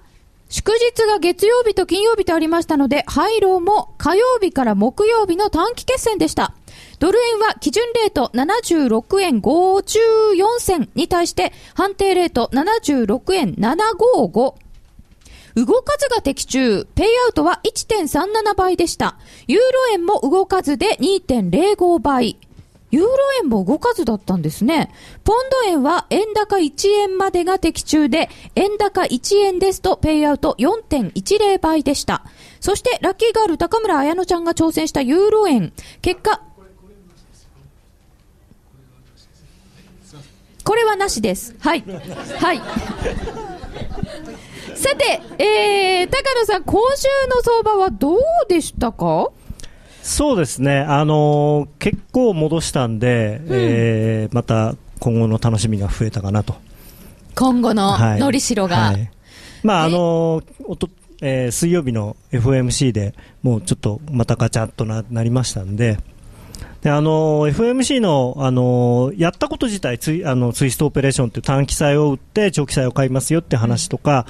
[0.56, 6.54] 祝日が月曜日と金曜日とありましたので、ハイローも火曜日から木曜日の短期決戦でした。
[7.00, 14.54] ドル円は基準レート76円54銭に対して判定レート76円755。
[15.56, 16.86] 動かずが的中。
[16.94, 19.18] ペイアウトは1.37倍でした。
[19.48, 22.38] ユーロ円も動かずで2.05倍。
[22.94, 23.10] ユーロ
[23.42, 24.92] 円も動かずだったんですね。
[25.24, 32.24] ポンド円は円高1円までが的中で、円高1円ですとペイアウト4.10倍でした。
[32.60, 35.74] そして、ラッキーガール高村彩乃ちゃんが挑戦したユーロ円。
[36.04, 36.42] 結果、
[40.64, 41.56] これはなしです。
[41.60, 41.84] はい。
[42.40, 42.62] はい。
[44.76, 49.30] さて、えー、高野さん、今週の相場はどうでしたか？
[50.06, 56.56] そうですね、あのー結構戻したんで、えーまた今後の楽しみが増えたかなと。
[57.36, 58.20] 今後のはい。
[58.20, 58.78] のりしろが。
[58.78, 59.10] はい。
[59.64, 60.90] まあ、あねのーおと
[61.22, 65.98] えー水曜日の FOMC でもうちょっとまたガチャッとななりましたんで、
[66.84, 74.26] であのー FOMC の、あのーやったこと自体ツイあのツイストオペレーションっていう短期債を売って長期債を買いますよって話とか、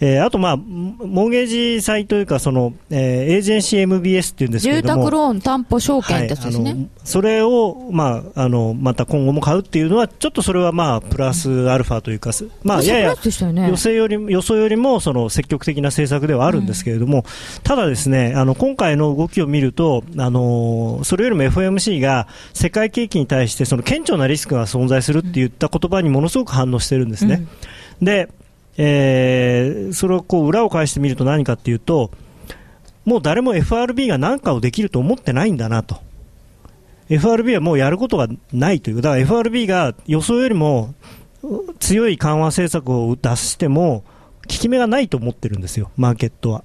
[0.00, 6.70] えーあと、まあ、モーゲージ債というかその、えーエージェンシー MBS っていうんですけども宅ローン担保証券ってやつですね。
[6.72, 17.24] はいそれを、まあ、あのまた今後も買うっていうのはちょっとそれはまあプラスアルファというか、すまあ、やや予想より予想よりもその積極的な政策ではあるんですけれども、
[17.62, 21.44] ただですねあの今回の動きを見ると、あのそれよりも
[22.00, 27.46] が世界景気に対してその顕著なリスクが存在するって言った言葉にものすごく反応してるんですね。
[28.02, 28.28] で、
[28.76, 32.10] えーそれをこう裏を返してみると何かっていうと
[33.08, 35.96] もう誰も FRB が何かをできると思ってないんだなと。
[37.08, 40.94] FRB はもうやることがないという、だから FRB が予想よりも
[41.42, 44.04] う強い緩和政策を出しても、
[44.42, 46.64] 効き目がないと思ってるんですよ、マーケットは。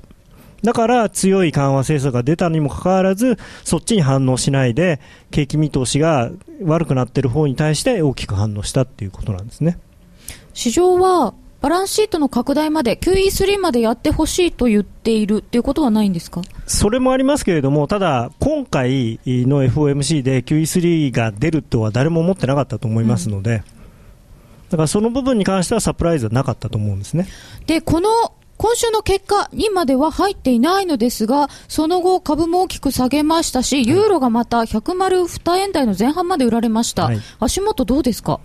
[0.63, 6.31] だから強い緩和政策が出たにもかかわらず、そっちに反応しないで、景気見通しが
[6.63, 9.77] 悪くなっている方に対して大きく反応したっていうことなんですね。
[10.53, 16.41] 市場はバランスシートの拡大まで、QE3 までやってほしいと言っているっていうことはないんですか？
[16.65, 23.63] それもありますけれども、ただ、今回の FOMC で QE3 が出るとは誰も思ってなかったと思いますので、
[24.69, 27.27] だからその部分に関してはサプライズはなかったと思うんですね。
[27.65, 28.09] で、この
[28.63, 37.03] 今週の結果にまでは入っていないのですが、その後株も大きく下げましたし、ユーロがまた102円台の前半まで売られました。
[37.03, 37.19] はい。
[37.41, 38.39] 足元どうですか？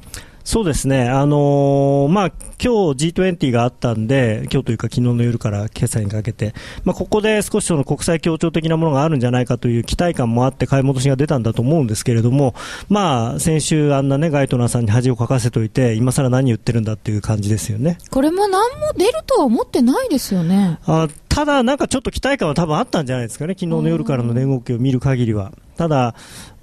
[0.49, 12.55] そうですね、あのーまあ今日 G20 があったんで、今日というか昨日の夜から決済にかけて、まあ、ここで少しその国際協調的なものがあるんじゃないかという期待感もあって買い戻しが出たんだと思うんですけれども、
[12.89, 17.99] まあ先週あんなねガイトナーさんに恥をかかせといて、今更何言ってるんだっていう感じですよね。
[18.11, 20.79] これも何も出るとは思ってないですよね。
[20.87, 25.53] あただ、なんかちょっと期待感は多分あったんじゃないですかね、昨日の夜からの値動きを見る限りは。
[25.77, 26.17] ただ、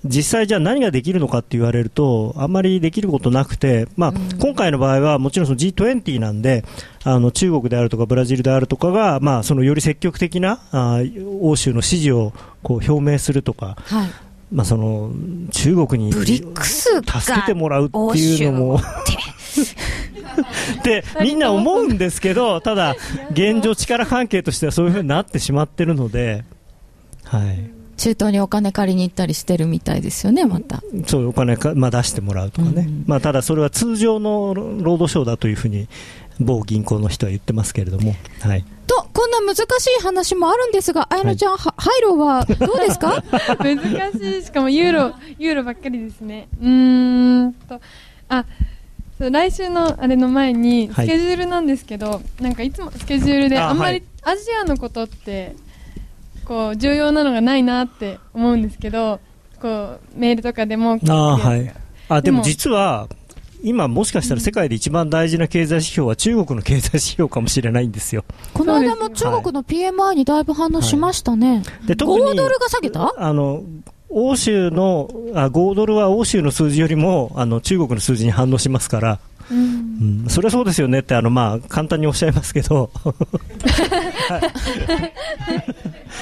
[0.06, 6.64] 実際じゃあ何ができるのかって言われると、あんまりできることなくて、まあ、今回の場合はもちろんその G20 なんで、
[7.04, 11.00] あの中国であるとかブラジルであるとかが、まあ、そのより積極的なあ
[11.42, 12.34] 欧州の支持を
[12.64, 14.10] こう表明するとか、はい。
[14.52, 15.12] まあ、その
[15.52, 18.80] 中国にブリックスが助けてもらうっていうのも。
[20.80, 22.96] ってみんな思うんですけど、ただ、
[23.32, 26.44] 現状、力関係としてはそういうふうになってしまってるので、
[27.24, 30.82] はい、中東にお金借りに行ったりしてるみたいですよね、また。
[31.08, 33.04] そういうお金か、まあ、出してもらうとかね、うん。
[33.08, 35.88] まあ、ただそれは通常の労働省だというふうに、
[36.40, 39.60] 某銀行の人は言ってますけれども、はい、と、こんな難し
[40.00, 43.24] い話もあるんですが、あやのちゃん、はハイローはどうですか？
[43.64, 44.44] 難しい。
[44.44, 46.50] しかもユーロユーロばっかりですね。
[46.62, 47.80] うーんと。
[48.28, 48.46] あ
[49.18, 51.08] そう来週のあれの前にはい。
[51.08, 55.56] スケジュールなんですけど、なんかいつもスケジュールでああんまりはいアジアのことって
[56.46, 59.20] こう重要なのがないなって思うんですけど
[59.62, 61.74] こうメールとかでもあーはい、
[62.10, 63.08] あでも実は、
[63.64, 68.24] 今、もしかしたら世界で一番大事な経済指標は中国の経済指標かもしれないんですよ。
[68.54, 71.64] この間も中国の PMI にだいぶ反応しましたね。
[71.88, 73.14] で特に5ドルが下げた？
[73.18, 73.64] あの
[74.10, 79.20] 欧州のあ5ドルは欧州の数字よりもあの中国の数字に反応しますから、
[79.52, 82.90] うん、それはそうですよねってあの、まあ、簡単におっしゃいますけど、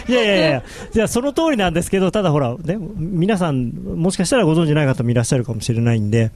[0.09, 6.31] い、やいやいや、じゃその通りなんですけど、ただほら、ね、皆さん、もしかしたらご存じない方もいらっしゃるかもしれないんで。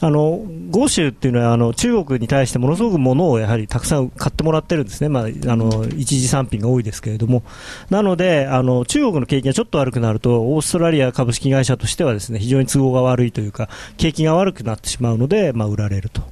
[0.00, 7.42] あの豪州っていうのはあの中国に対してものすごく物をやはりたくさん買ってもらってるんですね、まあ、あの一次産品が多いですけれども、
[7.90, 16.22] なのであの中国の景気がちょっと悪くなると、オーストラリア株式会社としてはですね非常に都合が悪いというか、景気が悪くなってしまうので、まあ、売られると。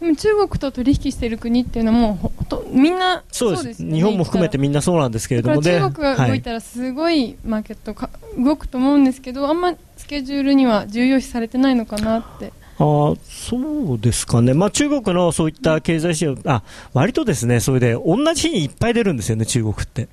[0.00, 3.82] でも中国と取引している国っていうのはもうほほとみんなそうです。
[3.84, 3.94] よね。
[3.94, 5.78] 日本も含めてみんなそうなんですけれどもね。
[5.78, 9.76] 中国が動いたらすごいマーケットか、動くと思うんですけどあんまス
[10.12, 20.08] ケジュールには重要視されてないのかなってあーそうですかね、まあ、中国のそういった経済指標、あ割とですねそれで同じ日にいっぱい出るんですよね、中国って。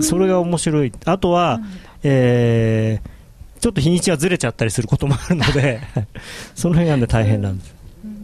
[0.00, 1.60] それが面白い、あとは、
[2.02, 3.16] えー
[3.58, 5.80] ちょっと日にちがずれちゃったりすることもあるので、
[6.54, 7.74] その辺が、ね、大変なんです。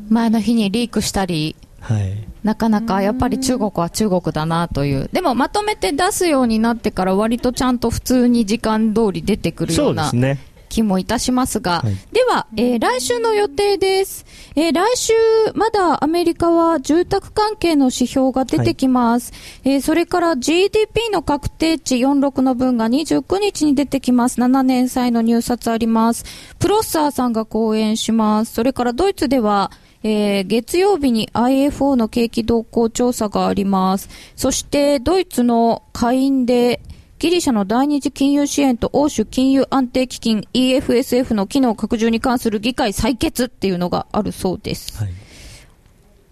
[0.09, 2.13] 前の日にリークしたり、はい
[2.45, 5.09] なかなかやっぱり中国は中国だなという。
[5.13, 10.39] でもまとめて出すようになってから割とちゃんと普通に時間通り出てくるよそううなですね。
[10.73, 14.25] 気もいたしますが、はいでは、えー来週の予定です。
[14.57, 15.13] えー来週、
[15.55, 19.33] まだアメリカは住宅関係の指標が出てきます。
[19.65, 24.41] えーそれから GDP の確定値46の分が29日に出てきます。
[24.41, 26.25] 7年債の入札あります。
[26.59, 28.55] プロッサーさんが講演します。
[28.55, 29.71] それからドイツでは、
[30.03, 34.09] えー月曜日に IFO の景気動向調査があります。
[34.37, 36.81] そして、ドイツの下院で、
[37.23, 44.99] ギリシャの第二次金融支援と欧州金融安定基金 EFSF の機能拡充に関する議会採決っていうのがあるそうです。
[44.99, 45.13] はい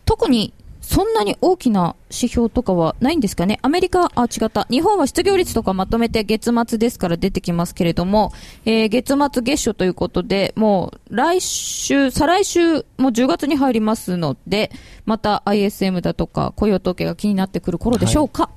[0.05, 3.61] 特にそんなに大きな指標とかはないんですかね。
[3.63, 4.67] アメリカ、あ、違った。
[4.69, 8.33] 日本は失業率とかまとめて月末ですから出てきますけれども、
[8.65, 12.83] えー月末月初ということで、もう来週、再来週、もう
[13.13, 14.73] 10月に入りますので、
[15.05, 18.51] また ISM だとか雇用統計が気になってくる頃でしょうか。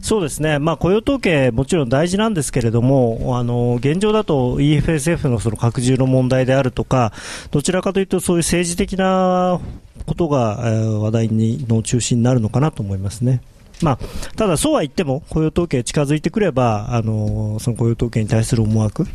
[0.00, 7.12] そうですね、まあ、雇用統計、もちろん大事なんですけれども、あの現状だと EFSF のその拡充の問題であるとか、
[7.50, 9.60] どちらかというと、そういう政治的な
[10.06, 10.56] ことが、
[11.00, 13.40] 話題にの中心になるのかなと思いますね。
[13.82, 13.98] まあ、
[14.36, 19.06] ただ、そうは言っても雇用統計近づいてくれば、あのその雇用統計に対する思惑、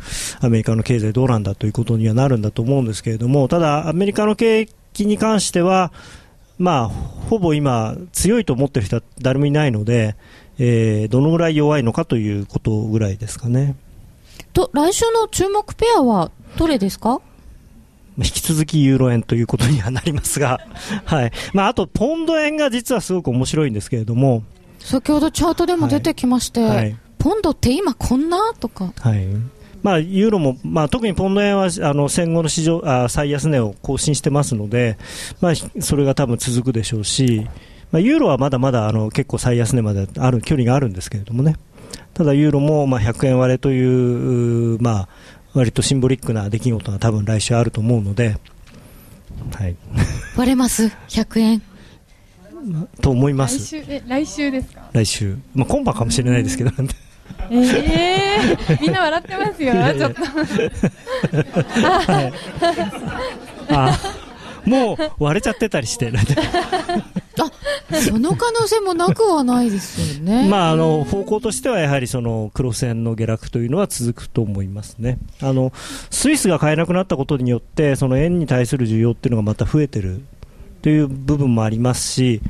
[0.41, 5.91] アメリカの経済どうなんだということにはなるんだと思うんですけれども、ただ、アメリカの景気に関しては、
[6.57, 10.15] まあ、ほぼ今、強いと思ってる人は誰もいないので、
[10.60, 13.76] えーどのぐらい弱いのかということぐらいですかね。
[14.53, 17.22] と、来週の注目ペアはどれですか？
[18.18, 20.60] 引き続きユーロ円ということにはなりますが、
[21.05, 21.32] はい。
[21.53, 24.43] まあ、あと、ポンド円が実はすごく面白いんですけれども、
[24.80, 26.95] 先ほどチャートでも出てきまして、はい。
[27.18, 28.53] ポンドって今こんな？
[28.60, 28.91] とか。
[28.99, 29.26] はい。
[29.84, 34.97] まあ、ユーロも、まあ、特にポンド円は、あの、戦後の市場、あ最安値を更新してますので、
[35.39, 37.47] まあ、ひそれが多分続くでしょうし、
[37.91, 41.55] まあ、ユーロはまだまだ、あの、結構最安値まである、距離があるんですけれどもね。
[42.13, 45.07] ただ、ユーロも、まあ、100円割れという、まあ、
[45.53, 48.37] 割とシンボリックな出来事が多分来週あると思うので、
[49.55, 49.75] はい。
[50.37, 51.61] 割れます？100円？
[53.01, 53.65] と思いま来す。
[53.65, 54.81] 週、え、来週ですか？
[54.93, 55.37] 来週。
[55.55, 56.71] まあ、今晩かもしれないですけど、
[57.49, 60.21] ええー、みんな笑ってますよ、ちょっと。
[63.73, 63.97] あ
[64.70, 66.11] もう割れちゃってたりして、
[67.39, 70.47] あ、その可能性もなくはないですよね。
[70.49, 75.17] まあ、あの方向としてはやはりその黒線の下落というのは続くと思いますね。
[75.41, 75.72] あの
[76.09, 80.22] スイスが買えなくなったことによってその円に対する需要っていうのがまた増えてる
[80.82, 82.41] という部分もありますし、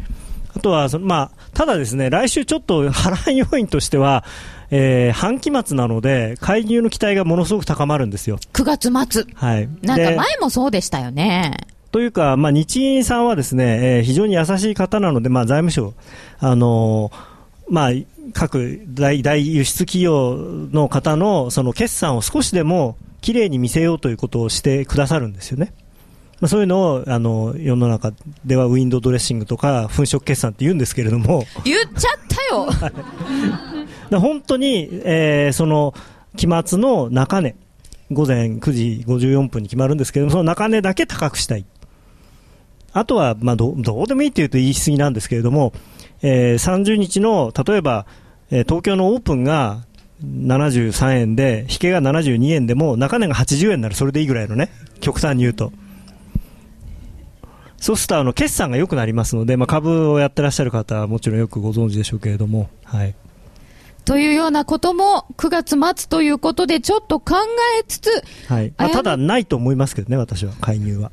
[0.56, 4.24] あとはそのまあただですね来週ちょっと波乱要因としては、
[4.72, 8.38] えー半期末なので介入の期待がものすごく高まるんですよ。
[8.54, 9.26] 9月末。
[9.34, 9.70] はい。
[9.82, 11.68] なんかで前もそうでしたよね。
[11.92, 15.94] というか、まあ、日銀さんはですね、えー非常に優しい方なので、まあ、財務省、
[16.40, 17.92] あのーまあ、
[18.34, 20.36] 各大大輸出企業
[20.72, 25.74] の方のその決算を少しでもきれいに見せようということをしてくださるんですよね。
[26.42, 28.14] まあ、そういうのをあの世の中
[28.46, 32.72] ではウィンドウドレッシングとか粉飾決算って言うんですけれども、言っちゃっ
[34.10, 34.20] たよ。
[34.20, 35.94] 本当に、えーその
[36.38, 37.56] 期末の中値、
[38.12, 41.66] 午前9時54分に決まるんですけども、その中値だけ高くしたい。
[42.94, 45.74] あとは、まあど、どうでもいいっていうと言い過ぎなんですけれども、
[46.22, 48.06] えー30日の、例えば、
[48.52, 49.86] えー東京のオープンが
[50.26, 54.70] 73円で、引けが72円でも、中値が80円になる、それでいいぐらいのね、
[55.00, 55.72] 極端に言うと。
[57.78, 63.16] そうすると、あの、決算が良くなりますので、まあ、株をやってらっしゃる方はもちろんよくご存知でしょうけれども、はい。
[64.04, 67.36] というようなことも9月末ということでちょっと考
[67.80, 68.10] えつつ、
[68.48, 68.74] はい。
[68.76, 71.12] まあ、ただ、ないと思いますけどね、私は、介入は。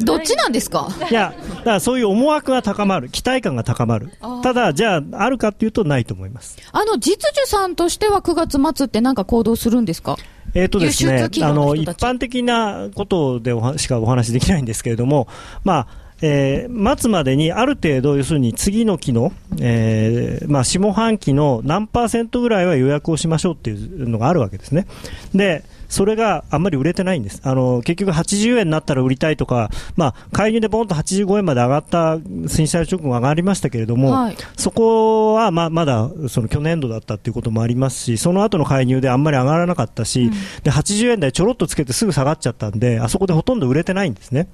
[0.00, 0.88] どっちなんですか？
[1.10, 4.10] いや、だからそういう思惑が高まる、期待感が高まる。
[4.42, 6.56] ただ、じゃあ、あるかっていうと、ないと思います。
[6.72, 10.16] あの、実需さんとしては9月末ってなんか行動するんですか？
[10.54, 15.28] えーとですね、あの、一般的なことでおはしかお話しできないんですけれども、
[15.64, 15.86] まあ、
[16.22, 24.86] えー末までにある程度、要するに次の期の、えーまあ、下半期の何パーセントぐらいは予約をしましょうっていうのがあるわけですね。
[25.34, 27.40] で、それがあんまり売れてないんです。
[27.44, 32.18] あの、結局80円になったら売りたいとか、まあ、介入でボンと85円まで上がった、
[32.48, 40.30] 震災直後上がりましたけれども、はいそこはままだその去年度だったっていうこともありますし、その後の介入であんまり上がらなかったし、
[40.62, 44.48] で80円台ちょろっとつけてすぐ下がっちゃったんで、あそこでほとんど売れてないんですね。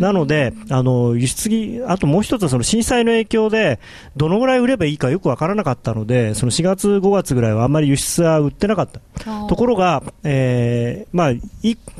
[0.00, 3.80] なので、あの輸出ぎあともう一つはその震災の影響で、
[4.16, 9.00] どのぐらい売ればいいかよくわからなかったので、その4月、5月ぐらいはあんまり輸出は売ってなかった。
[9.48, 10.77] ところが、えー
[11.12, 11.42] まあ、い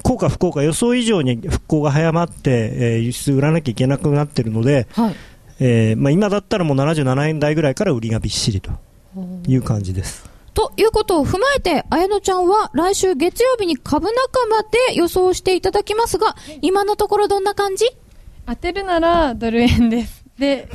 [0.02, 5.16] 効果不効果予想以上に復興が早まって、えー輸出売らなきゃいけなくなってるので、はい。
[5.60, 8.70] えーまあ、今だったらもう77円台ぐらいから売りがびっしりと
[9.48, 10.28] いう感じです。
[10.54, 17.86] ということを踏まえて、綾乃ちゃんは来週月曜日に株仲間で予想していただきますが、今のところどんな感じ？
[18.46, 20.24] 当てるならドル円です。
[20.38, 20.68] で、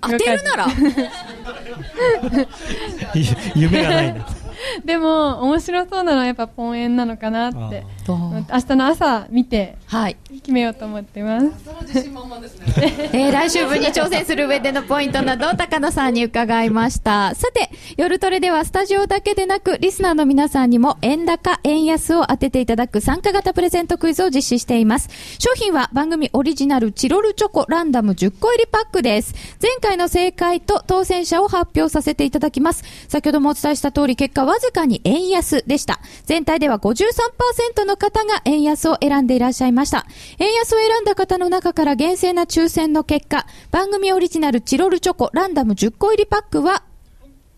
[0.00, 0.66] 当てるなら？
[3.54, 4.26] 夢がないな。
[4.84, 7.84] でも、面白そうなのはやっぱポン円なのかなって。
[8.08, 10.16] 明日の朝見てはい。
[10.30, 11.46] 決めようと思ってます。
[13.12, 17.34] えー来週分に挑戦する上でのポイントなど、高野さんに伺いました。
[17.34, 25.08] さて、夜トレではスタジオだけでなく、リスナーの皆さんにも円高、円安を当てていただく参加型プレゼントクイズを実施しています。
[25.38, 29.34] 商品は番組オリジナルチロルチョコランダム10個入りパックです。
[29.62, 32.84] 前回の正解と当選者を発表させていただきます。
[33.08, 36.00] 先ほどもお伝えした通り、結果わずかに円安でした。
[36.24, 40.06] 全体では53%の方が円安を選んでいらっしゃいました。
[40.38, 46.82] 円安を選んだ方の中から厳正な抽選の結果、番組オリジナルチロルチョコランダム10個入りパックは、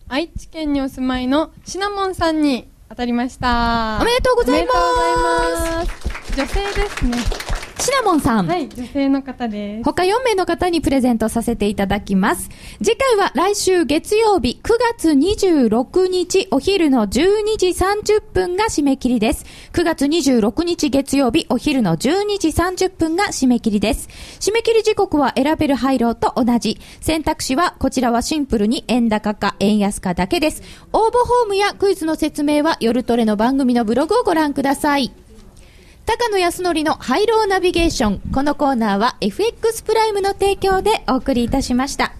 [0.09, 3.99] 愛知県にお住まいのシナモンさんに当たりました。
[4.01, 6.11] おめでとうございますおめでとうございます。
[6.37, 7.60] 女性ですね。
[7.81, 8.47] シナモンさん。
[8.47, 9.85] はい、女性の方です。
[9.85, 12.51] 他4名の方にプレゼントさせていただきます。
[12.83, 19.47] 次回は来週月曜日9月26日お昼の12時30分が締め切りです。
[19.73, 24.09] 9月26日月曜日お昼の12時30分が締め切りです。
[24.41, 26.79] 締め切り時刻は選べる配慮と同じ。
[27.01, 30.63] 選択肢はこちらはシンプルに円高か円安かだけです。
[30.93, 35.13] 応募フォームやクイズの説明は夜トレの番組のブログをご覧ください。
[36.11, 38.21] 高野康則のハイローナビゲーション。
[38.35, 42.13] このコーナーは FX プライムの提供でお送りいたしました。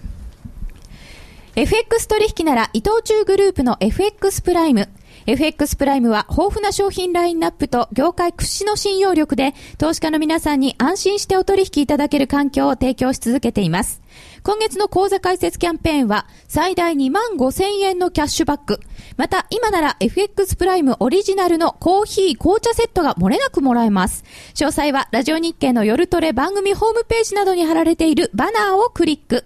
[1.57, 4.87] FX 取引なら伊藤忠グループの FX プライム。
[5.25, 14.00] FX プライムは豊富な商品ラインナップと業界屈指の信用力で投資家の皆さんに安心してお取引いただける環境を提供し続けています。
[14.43, 18.79] 今月の口座開設キャンペーンは最大2万5千円のキャッシュバック。
[19.15, 24.23] また今なら FX プライムオリジナルのコーヒー紅茶セットが漏れなくもらえます。
[24.55, 29.45] 詳細はラジオ日経の夜トレ番組ホームページなどに貼られているバナーをクリック。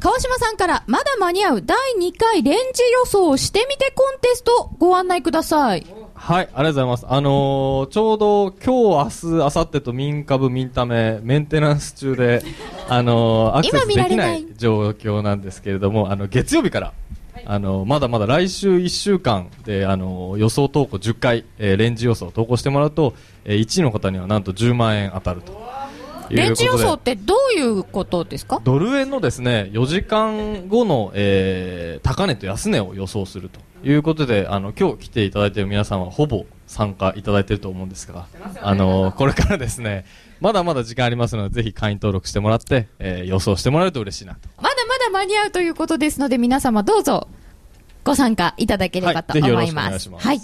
[0.00, 5.86] 川島さんからまだ間に合う第2回レンジ予想してみてコンテストご案内ください。
[6.14, 7.06] はい、ありがとうございます。
[7.08, 12.42] あのーちょうど今日、明日、明後日と民株、民ため、メンテナンス中で、
[12.88, 16.92] あのーアクセ今スできないい状況なんですけれども、あの、月曜日から、
[17.46, 25.87] あのまだまだ来週1週間で、あの予想投稿10回、えーレンジ予想を投稿してもらうと、えー1位の方にはなんと10万円当たると。
[26.30, 28.60] レンジ予想ってどういうことですか？
[28.64, 38.26] ドル円のですね4時間後の、えー高値と安値を予想するということであの今日来ていただいている皆さんはほぼ参加いただいていると思うんですが、
[38.62, 40.04] あのこれからですね
[40.40, 44.48] まだまだ時間ありますのでぜひ会員登録してもらって、えー予想してもらえると嬉しいなと。
[44.62, 47.28] まだまだ間に合うということですので、皆様どうぞ
[48.04, 49.88] ご参加いただければと思いはいぜひよろしくおます。
[49.90, 50.26] 願いします。
[50.26, 50.40] はい。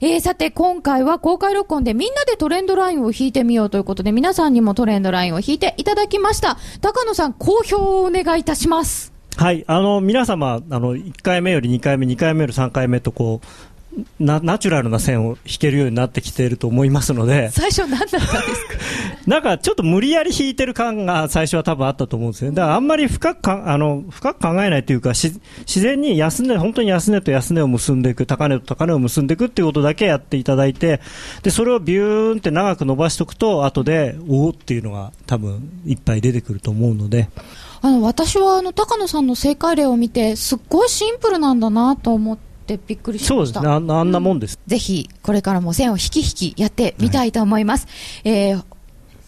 [0.00, 6.58] えー、さて、今回は公開録音でみんなでトレンドラインを引いてみようということで、皆さんにもトレンドラインを引いていただきました。
[6.82, 9.12] 高野さん、好評をお願いいたします。
[9.36, 13.46] はい、あの皆様あの1回目より2回目、2回目より3回目とこう
[14.20, 18.40] なナチュラルな線を引けるようになってきていると思いますので、最初何だったんですか？
[19.26, 22.56] なんかちょっと無理やり引いてる感が最初は多分あったと思うんですよね。
[22.56, 31.00] だからあんまり深くかあの深く考えないというか、し自然に安値、本当に安値と安値を結んでいく、高値と高値を結んでいくっていうことだけやっていただいて、
[31.42, 37.28] で、それをビューンって長く伸ばしておくと、後で、おおっていうのが多分いっぱい出てくると思うので、
[37.82, 42.46] あの、私はあの、高野さんの正解例を見て、すっごいシンプルなんだなと思って
[42.86, 43.34] びっくりしました。
[43.34, 44.58] そうですね、あんなあんなもんです。
[44.66, 47.86] ぜひ、これからも線を引き引きやってみたいと思います。
[48.24, 48.64] えー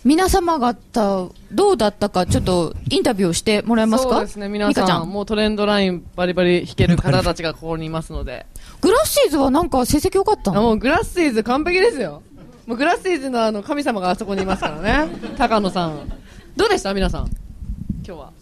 [0.05, 4.15] 皆様方、どうだったか、ちょっとインタビューをしてもらえますか？
[4.15, 4.99] そうですね、皆ミカちゃん。
[5.01, 8.47] さん、もうトレンドラインバリバリ弾ける方たちがここにいますので。
[8.81, 10.63] グラッシーズはなんか成績良かったの？
[10.63, 12.23] もうグラッシーズ完璧ですよ。
[12.67, 15.11] もうグラッシーズのあの神様があそこにいますからね。
[15.37, 15.99] 高野さん。
[16.57, 16.95] どうでした？
[16.95, 17.27] 皆さん。
[18.07, 18.33] 今日は。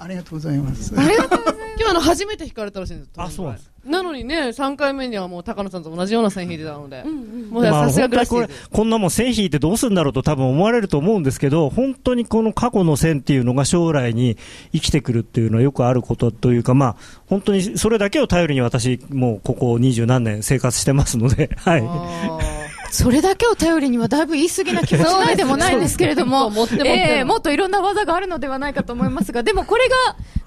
[0.00, 0.94] ありがとうございます。
[0.94, 3.10] 今日あの初めて弾かれたらしいんです。
[3.16, 7.02] あそうなんですなのにね、3回目にはもう高野さんと同じような線弾いてたので。
[7.50, 8.54] もうまあさすがグラッシこれーズ。
[8.70, 14.36] こんなもん線引いてどうするんだろうと多分思われると思うんですけど、本当にこの過去の線っていうのが将来に
[14.72, 16.96] 生きてくるっていうのはよくあることというか、まあ、
[17.26, 22.59] 本当にそれだけを頼りに私、もうここ二十何年生活してますので、はい。
[22.90, 29.94] あそれだけを頼りにはだいぶ言い過ぎな気もしないでもないんですけれども、もっといろんな技があるのではないかと思いますが、でもこれが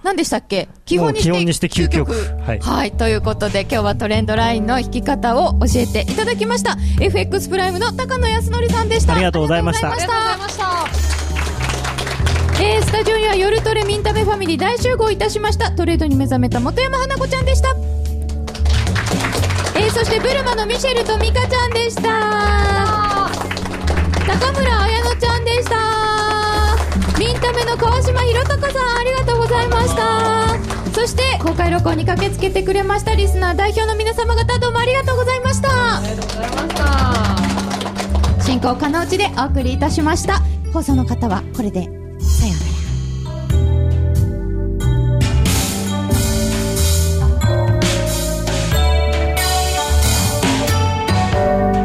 [0.03, 0.67] 何でしたっけ？
[0.85, 2.11] 基本にしてもう基本にして究極。
[2.45, 2.59] はい。
[2.59, 2.91] はい。
[2.91, 6.77] ということで今日はトレンドラインの引き方を教えていただきました。
[6.99, 9.13] FX プライムの高野康則さんでした。
[9.13, 9.91] ありがとうございました。
[9.91, 10.63] ありがとうございました。
[12.61, 15.71] えー、スタジオには夜トレミンタメファミリー大集合いたしました。
[15.71, 17.69] トレードに目覚めた本山花子ちゃんでした。
[17.69, 18.12] えー、
[19.93, 22.01] そしてブルマのミシェルとミカちゃんでした。
[24.27, 25.75] 中村彩乃ちゃんでした。
[27.19, 30.57] ミンタメの川島弘隆さんありがとうございました。
[30.93, 35.69] そして公開録音に駆けつけてくれましたリスナー代表の皆様方どうもありがとうございました。
[35.97, 38.43] ありがとうございました。
[38.43, 40.41] 進行可能地でお送りいたしました。
[40.73, 41.87] 放送の方はこれで
[51.43, 51.82] thank you